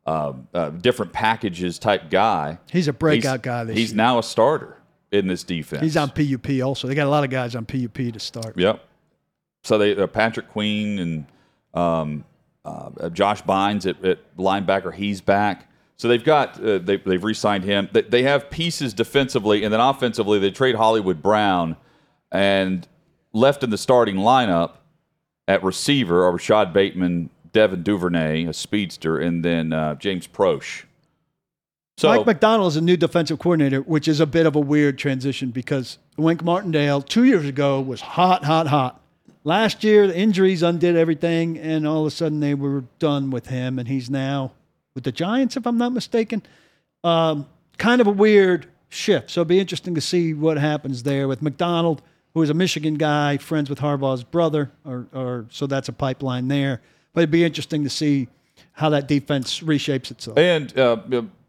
[0.09, 3.97] uh, uh, different packages type guy, He's a breakout he's- guy this he's year.
[3.97, 4.76] now a starter
[5.11, 5.81] in this defense.
[5.81, 6.87] He's on PUP also.
[6.87, 8.57] They got a lot of guys on PUP to start.
[8.57, 8.83] Yep.
[9.63, 11.25] So they uh, Patrick Queen and
[11.73, 12.25] um,
[12.65, 14.93] uh, Josh Bynes at, at linebacker.
[14.93, 15.69] He's back.
[15.95, 17.89] So they've got uh, they, they've re-signed him.
[17.91, 21.75] They, they have pieces defensively, and then offensively they trade Hollywood Brown,
[22.31, 22.87] and
[23.33, 24.73] left in the starting lineup
[25.47, 30.83] At receiver are Rashod Bateman, Devin Duvernay, a speedster, and then uh, James Proche.
[31.97, 34.99] So Mike Macdonald is a new defensive coordinator, which is a bit of a weird
[34.99, 39.01] transition because Wink Martindale two years ago was hot, hot, hot.
[39.43, 43.47] Last year, the injuries undid everything, and all of a sudden they were done with
[43.47, 44.51] him, and he's now
[44.93, 46.43] with the Giants, if I'm not mistaken.
[47.03, 49.31] Um, kind of a weird shift.
[49.31, 52.95] So it'll be interesting to see what happens there with Macdonald, who is a Michigan
[52.95, 56.81] guy, friends with Harbaugh's brother, or, or so that's a pipeline there.
[57.13, 58.27] But it'd be interesting to see
[58.73, 60.37] how that defense reshapes itself.
[60.37, 60.97] And uh,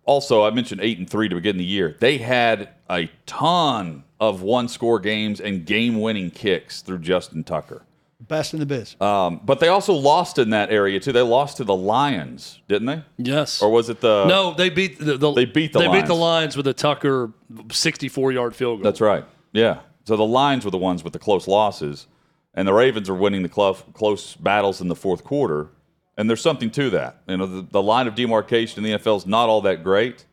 [0.09, 1.95] also, I mentioned eight and three to begin the year.
[2.01, 7.83] They had a ton of one-score games and game-winning kicks through Justin Tucker.
[8.21, 8.97] Best in the biz.
[9.01, 11.13] Um, but they also lost in that area too.
[11.13, 13.03] They lost to the Lions, didn't they?
[13.19, 13.63] Yes.
[13.63, 14.27] Or was it the?
[14.27, 16.57] no, they beat the, the They beat the they beat the Lions.
[16.57, 17.31] Lions with a Tucker
[17.71, 18.85] 64 yard field goal.
[18.85, 19.25] That's right.
[19.53, 19.81] Yeah.
[20.05, 22.07] So the Lions were the ones with the close losses,
[22.55, 25.69] and the Ravens are winning the close, close battles in the fourth quarter.
[26.19, 27.23] And there's something to that.
[27.29, 30.27] You know, the, the line of demarcation in the NFL is not all that great,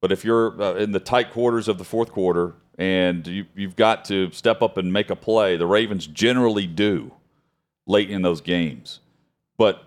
[0.00, 3.76] but if you're uh, in the tight quarters of the fourth quarter and you, you've
[3.76, 7.12] got to step up and make a play, the Ravens generally do
[7.86, 8.98] late in those games.
[9.56, 9.84] But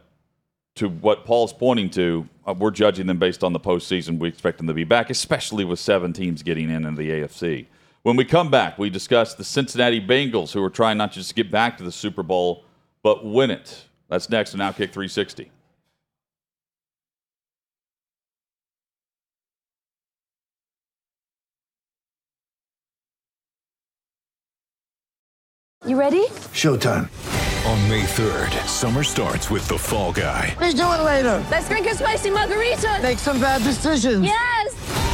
[0.75, 4.19] to what Paul's pointing to, uh, we're judging them based on the postseason.
[4.19, 7.65] We expect them to be back, especially with seven teams getting in in the AFC.
[8.03, 11.35] When we come back, we discuss the Cincinnati Bengals, who are trying not just to
[11.35, 12.63] get back to the Super Bowl,
[13.03, 13.85] but win it.
[14.07, 15.51] That's next on Outkick 360.
[25.87, 26.25] You ready?
[26.51, 27.09] Showtime.
[27.67, 30.55] On May 3rd, summer starts with The Fall Guy.
[30.59, 31.45] Let's do it later.
[31.51, 32.99] Let's drink a spicy margarita.
[33.03, 34.25] Make some bad decisions.
[34.25, 35.13] Yes.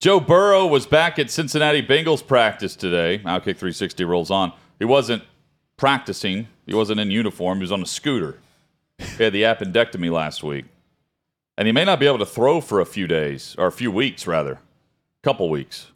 [0.00, 3.18] Joe Burrow was back at Cincinnati Bengals practice today.
[3.24, 4.52] Outkick 360 rolls on.
[4.78, 5.24] He wasn't
[5.76, 6.46] practicing.
[6.66, 7.58] He wasn't in uniform.
[7.58, 8.38] He was on a scooter.
[8.98, 10.66] He had the appendectomy last week.
[11.56, 13.90] And he may not be able to throw for a few days, or a few
[13.90, 14.52] weeks, rather.
[14.52, 14.58] A
[15.24, 15.88] Couple weeks.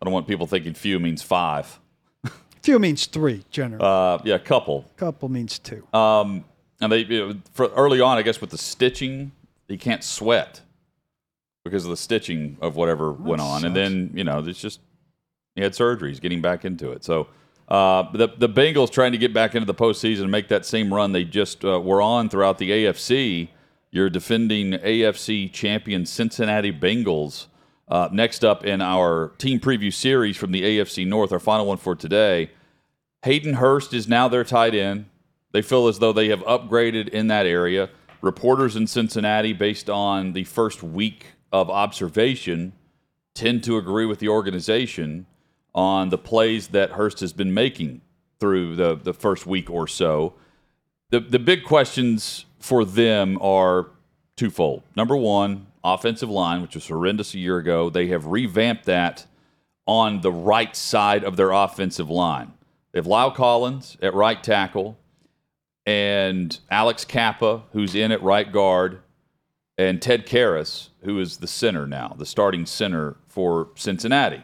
[0.00, 1.80] I don't want people thinking few means five.
[2.62, 3.84] Few means three, generally.
[3.84, 4.84] Uh, yeah, couple.
[4.96, 5.84] Couple means two.
[5.92, 6.44] Um,
[6.80, 9.32] and they you know, for early on, I guess with the stitching,
[9.66, 10.60] he can't sweat
[11.64, 13.64] because of the stitching of whatever went on.
[13.64, 14.80] And then you know, it's just
[15.54, 17.04] he had surgeries getting back into it.
[17.04, 17.28] So
[17.68, 20.92] uh, the the Bengals trying to get back into the postseason and make that same
[20.92, 23.48] run they just uh, were on throughout the AFC.
[23.90, 27.46] You're defending AFC champion Cincinnati Bengals.
[27.88, 31.76] Uh, next up in our team preview series from the AFC North, our final one
[31.76, 32.50] for today.
[33.22, 35.06] Hayden Hurst is now their tight end.
[35.52, 37.90] They feel as though they have upgraded in that area.
[38.22, 42.72] Reporters in Cincinnati, based on the first week of observation,
[43.34, 45.26] tend to agree with the organization
[45.74, 48.00] on the plays that Hurst has been making
[48.40, 50.34] through the, the first week or so.
[51.10, 53.90] The, the big questions for them are
[54.36, 54.82] twofold.
[54.96, 57.90] Number one, offensive line, which was horrendous a year ago.
[57.90, 59.26] They have revamped that
[59.86, 62.52] on the right side of their offensive line.
[62.92, 64.98] They have La'el Collins at right tackle
[65.84, 69.00] and Alex Cappa, who's in at right guard,
[69.76, 74.42] and Ted Karras, who is the center now, the starting center for Cincinnati.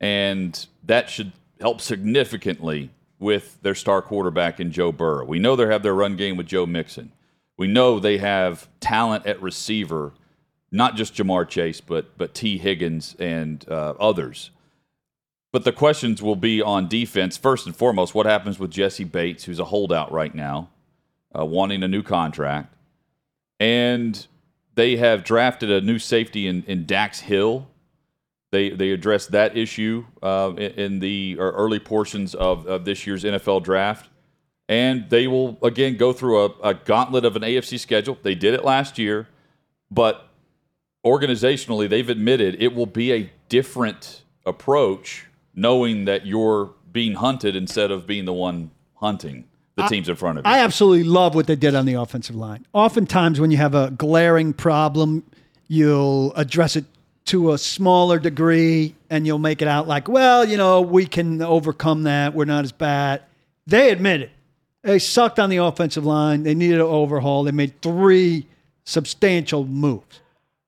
[0.00, 5.24] And that should help significantly with their star quarterback in Joe Burrow.
[5.24, 7.12] We know they have their run game with Joe Mixon.
[7.56, 10.12] We know they have talent at receiver,
[10.72, 14.50] not just Ja'Marr Chase, but but Tee Higgins and uh, others.
[15.52, 17.36] But the questions will be on defense.
[17.36, 20.70] First and foremost, what happens with Jessie Bates, who's a holdout right now,
[21.38, 22.74] uh, wanting a new contract?
[23.60, 24.26] And
[24.74, 27.68] they have drafted a new safety in, in Dax Hill.
[28.50, 33.24] They, they addressed that issue uh, in, in the early portions of, of this year's
[33.24, 34.08] NFL draft.
[34.68, 38.18] And they will, again, go through a, a gauntlet of an AFC schedule.
[38.22, 39.28] They did it last year,
[39.90, 40.28] but
[41.04, 47.90] organizationally, they've admitted it will be a different approach knowing that you're being hunted instead
[47.90, 49.44] of being the one hunting
[49.76, 50.50] the teams in front of you.
[50.50, 52.66] I absolutely love what they did on the offensive line.
[52.72, 55.24] Oftentimes, when you have a glaring problem,
[55.68, 56.84] you'll address it
[57.24, 61.40] to a smaller degree, and you'll make it out like, well, you know, we can
[61.40, 62.34] overcome that.
[62.34, 63.22] We're not as bad.
[63.66, 64.30] They admit it.
[64.82, 66.42] They sucked on the offensive line.
[66.42, 67.44] They needed an overhaul.
[67.44, 68.48] They made three
[68.84, 70.20] substantial moves.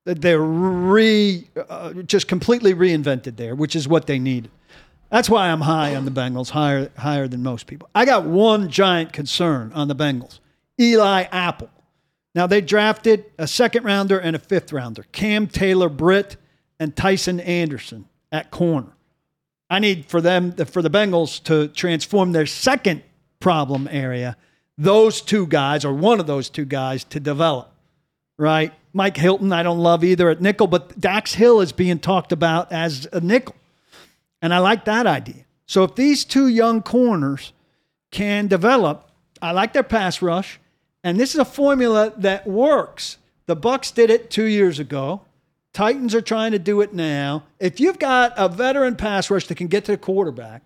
[0.05, 4.51] They're re, uh, just completely reinvented there, which is what they needed.
[5.15, 7.89] That's why I'm high on the Bengals, higher higher than most people.
[7.95, 10.39] I got one giant concern on the Bengals.
[10.77, 11.69] Eli Apple.
[12.35, 15.05] Now they drafted a second rounder and a fifth rounder.
[15.13, 16.35] Cam Taylor Britt
[16.81, 18.91] and Tycen Anderson at corner.
[19.69, 23.01] I need for them for the Bengals to transform their second
[23.39, 24.35] problem area,
[24.77, 27.71] those two guys or one of those two guys to develop.
[28.37, 28.73] Right?
[28.91, 32.73] Mike Hilton, I don't love either at nickel, but Dax Hill is being talked about
[32.73, 33.55] as a nickel.
[34.45, 35.43] And I like that idea.
[35.65, 37.51] So if these two young corners
[38.11, 39.09] can develop,
[39.41, 40.59] I like their pass rush,
[41.03, 43.17] and this is a formula that works.
[43.47, 45.21] The Bucks did it 2 years ago.
[45.73, 47.41] Titans are trying to do it now.
[47.59, 50.61] If you've got a veteran pass rush that can get to the quarterback,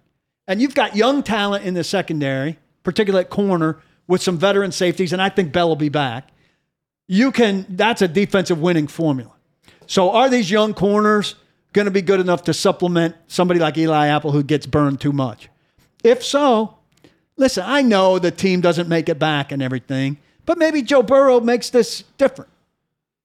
[0.46, 5.14] and you've got young talent in the secondary, particularly at corner, with some veteran safeties,
[5.14, 6.32] and I think Bell will be back,
[7.08, 9.32] you can, that's a defensive winning formula.
[9.88, 11.36] So are these young corners
[11.74, 15.12] going to be good enough to supplement somebody like Eli Apple who gets burned too
[15.12, 15.50] much?
[16.04, 16.78] If so,
[17.38, 21.40] listen, I know the team doesn't make it back and everything, but maybe Joe Burrow
[21.40, 22.50] makes this different.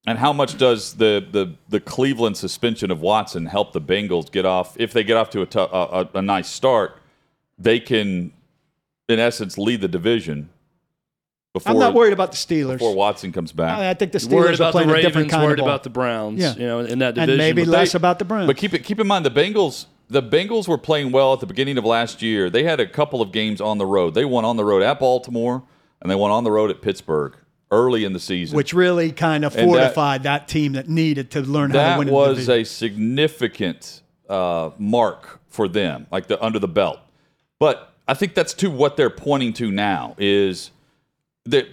[0.06, 4.44] And how much does the, the, the Cleveland suspension of Watson help the Bengals get
[4.44, 4.78] off?
[4.78, 6.98] If they get off to a, nice start,
[7.58, 8.32] they can,
[9.08, 10.50] in essence, lead the division.
[11.54, 12.72] Before, I'm not worried about the Steelers.
[12.78, 13.78] before Watson comes back.
[13.78, 15.64] I I think the worried Steelers are about the playing a different kind worried of
[15.64, 15.68] ball.
[15.68, 16.40] about the Browns.
[16.40, 16.54] Yeah.
[16.56, 17.30] You know, in that division.
[17.30, 18.48] and maybe But less they- about the Browns.
[18.48, 21.46] But keep it keep in mind the Bengals the Bengals were playing well at the
[21.46, 22.50] beginning of last year.
[22.50, 24.14] They had a couple of games on the road.
[24.14, 25.62] They won on the road at Baltimore
[26.02, 27.36] and they won on the road at Pittsburgh
[27.70, 28.56] early in the season.
[28.56, 31.78] which really kind of And that- fortified that, team that needed to learn how to
[31.78, 32.08] that win.
[32.08, 36.98] in the was a significant uh, mark for them, like the under the belt.
[37.60, 40.70] But I think that's to what they're pointing to now is
[41.44, 41.66] that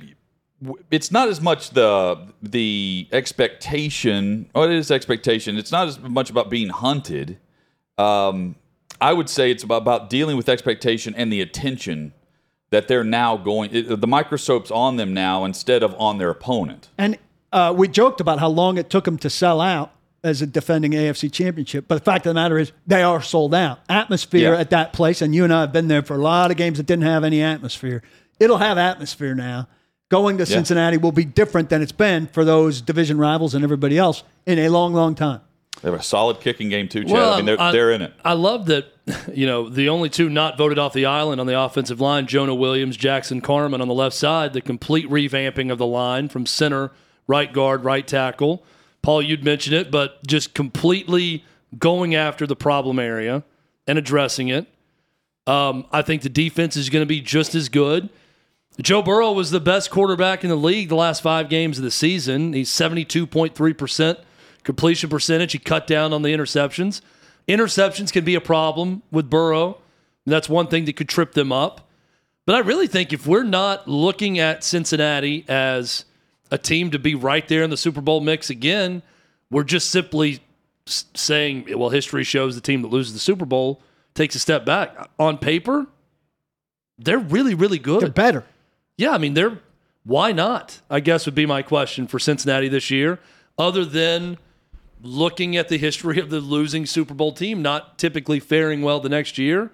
[0.91, 4.49] it's not as much the the expectation.
[4.53, 5.57] Oh, it is expectation.
[5.57, 7.38] It's not as much about being hunted.
[7.97, 8.55] Um,
[8.99, 12.13] I would say it's about, about dealing with expectation and the attention
[12.69, 13.74] that they're now going.
[13.74, 16.89] It, the microscope's on them now instead of on their opponent.
[16.97, 17.17] And
[17.51, 19.91] uh, we joked about how long it took them to sell out
[20.24, 21.86] as a defending AFC championship.
[21.88, 23.80] But the fact of the matter is, they are sold out.
[23.89, 24.59] Atmosphere Yeah.
[24.59, 26.78] at that place, and you and I have been there for a lot of games
[26.78, 28.03] that didn't have any atmosphere.
[28.42, 29.68] It'll have atmosphere now.
[30.10, 33.98] Going to Cincinnati will be different than it's been for those division rivals and everybody
[33.98, 35.39] else in a long, long time.
[35.82, 37.16] They have a solid kicking game too, Chad.
[37.16, 38.14] I mean, they're, I- they're in it.
[38.26, 38.88] I love that,
[39.34, 42.54] you know, the only two not voted off the island on the offensive line, Jonah
[42.54, 46.92] Williams, Jackson Carman on the left side, the complete revamping of the line from center,
[47.28, 48.64] right guard, right tackle.
[49.02, 51.44] Paul, you'd mention it, but just completely
[51.80, 53.44] going after the problem area
[53.88, 54.68] and addressing it.
[55.48, 58.10] Um, I think the defense is going to be just as good.
[58.80, 61.91] Joe Burrow was the best quarterback in the league the last five games of the
[61.91, 62.53] season.
[62.53, 64.17] He's 72.3%
[64.63, 65.51] completion percentage.
[65.51, 67.01] He cut down on the interceptions.
[67.47, 69.78] Interceptions can be a problem with Burrow.
[70.26, 71.89] That's one thing that could trip them up.
[72.45, 76.05] But I really think if we're not looking at Cincinnati as
[76.49, 79.01] a team to be right there in the Super Bowl mix again,
[79.49, 80.39] we're just simply
[80.86, 83.82] saying, well, history shows the team that loses the Super Bowl
[84.13, 85.09] takes a step back.
[85.19, 85.88] On paper,
[86.97, 88.01] they're really, really good.
[88.01, 88.45] They're better.
[88.98, 89.60] Yeah, I mean, they're
[90.04, 90.82] why not?
[90.89, 93.20] I guess would be my question for Cincinnati this year,
[93.58, 94.38] other than
[95.04, 99.10] looking at the history of the losing Super Bowl team, not typically faring well the
[99.10, 99.72] next year.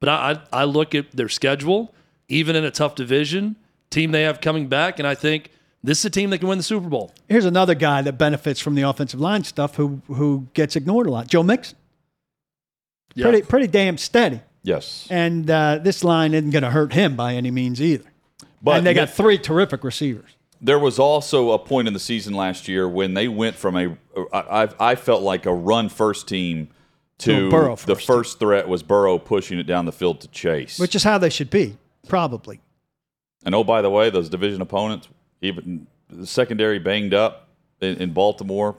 [0.00, 1.94] But I, I, I look at their schedule,
[2.28, 3.56] even in a tough division,
[3.90, 5.50] team they have coming back, and I think
[5.82, 7.12] this is a team that can win the Super Bowl.
[7.28, 11.10] Here's another guy that benefits from the offensive line stuff who who gets ignored a
[11.10, 11.28] lot.
[11.28, 11.76] Joe Mixon.
[13.16, 14.40] Pretty pretty damn steady.
[14.62, 15.06] Yes.
[15.10, 18.04] And uh, this line isn't going to hurt him by any means either.
[18.62, 20.30] But and they got three terrific receivers.
[20.60, 23.96] there was also a point in the season last year when they went from a,
[24.32, 26.68] I, I felt like a run first team
[27.18, 30.78] To Burrow the first first threat was Burrow pushing it down the field to Chase.
[30.78, 31.76] which is how they should be,
[32.08, 32.60] probably.
[33.44, 35.08] and oh, by the way, those division opponents,
[35.40, 37.48] even the secondary banged up
[37.80, 38.76] in, in Baltimore,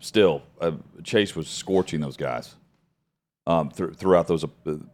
[0.00, 0.72] still uh,
[1.04, 2.56] Chase was scorching those guys
[3.46, 4.46] um, thr- throughout those uh,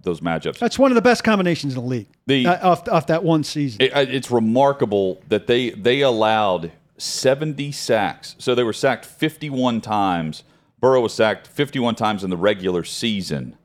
[0.02, 0.58] those matchups.
[0.58, 2.08] That's one of the best combinations in the league.
[2.26, 3.80] The- uh, off, off that one season.
[3.82, 8.34] It, it's remarkable that they they allowed 70 sacks.
[8.38, 10.44] So they were sacked 51 times.
[10.80, 13.56] Burrow was sacked 51 times in the regular season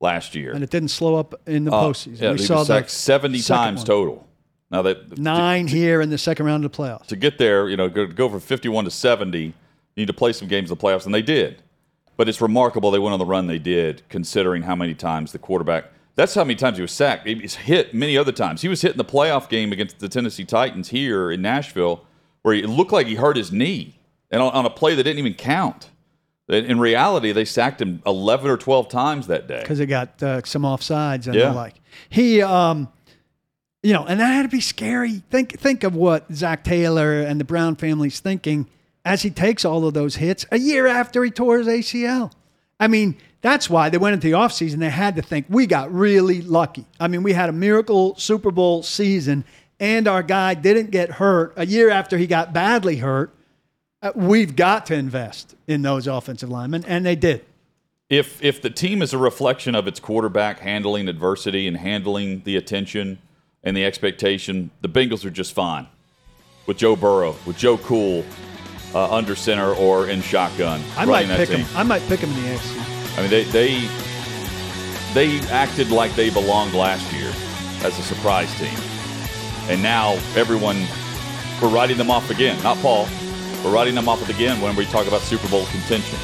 [0.00, 0.52] last year.
[0.52, 2.20] and it didn't slow up in the Uh, postseason.
[2.20, 3.86] yeah, we saw sacked 70 second times one.
[3.86, 4.28] total.
[4.70, 7.06] Now that Nine here in the second round of the playoffs.
[7.08, 9.52] to get there, you know, go, go from 51 to 70, you
[9.96, 11.62] need to play some games in the playoffs, and they did.
[12.22, 15.40] But it's remarkable they went on the run they did, considering how many times the
[15.40, 15.86] quarterback.
[16.14, 17.26] That's how many times he was sacked.
[17.26, 18.62] He was hit many other times.
[18.62, 22.04] He was hit in the playoff game against the Tennessee Titans here in Nashville,
[22.42, 23.96] where it looked like he hurt his knee,
[24.30, 25.90] and on, on a play that didn't even count.
[26.48, 29.62] In reality, they sacked him 11 or 12 times that day.
[29.62, 31.48] because it got uh, some offsides and Yeah.
[31.48, 31.74] the like.
[32.08, 32.86] He, um,
[33.82, 35.24] you know, and that had to be scary.
[35.28, 38.68] Think think of what Zac Taylor and the Brown family's thinking
[39.04, 42.32] as he takes all of those hits a year after he tore his ACL.
[42.78, 44.78] I mean, that's why they went into the offseason.
[44.78, 46.86] They had to think we got really lucky.
[47.00, 49.44] I mean, we had a miracle Super Bowl season,
[49.80, 53.34] and our guy didn't get hurt a year after he got badly hurt.
[54.00, 57.44] Uh, we've got to invest in those offensive linemen, and they did.
[58.08, 62.56] if if the team is a reflection of its quarterback handling adversity and handling the
[62.56, 63.18] attention
[63.64, 65.86] and the expectation, the Bengals are just fine
[66.66, 68.24] with Joe Burrow, with Joe Cool
[68.94, 70.82] uh, under center or in shotgun.
[70.96, 71.60] I might pick team.
[71.60, 71.76] him.
[71.76, 73.18] I might pick him in the AFC.
[73.18, 73.88] I mean, they they
[75.14, 77.32] they acted like they belonged last year
[77.84, 78.78] as a surprise team,
[79.70, 80.86] and now everyone
[81.60, 82.60] we're writing them off again.
[82.62, 83.06] Not Paul.
[83.64, 86.18] We're writing them off again when we talk about Super Bowl contention.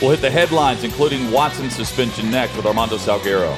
[0.00, 3.56] We'll hit the headlines, including Watson's suspension next with Armando Salguero.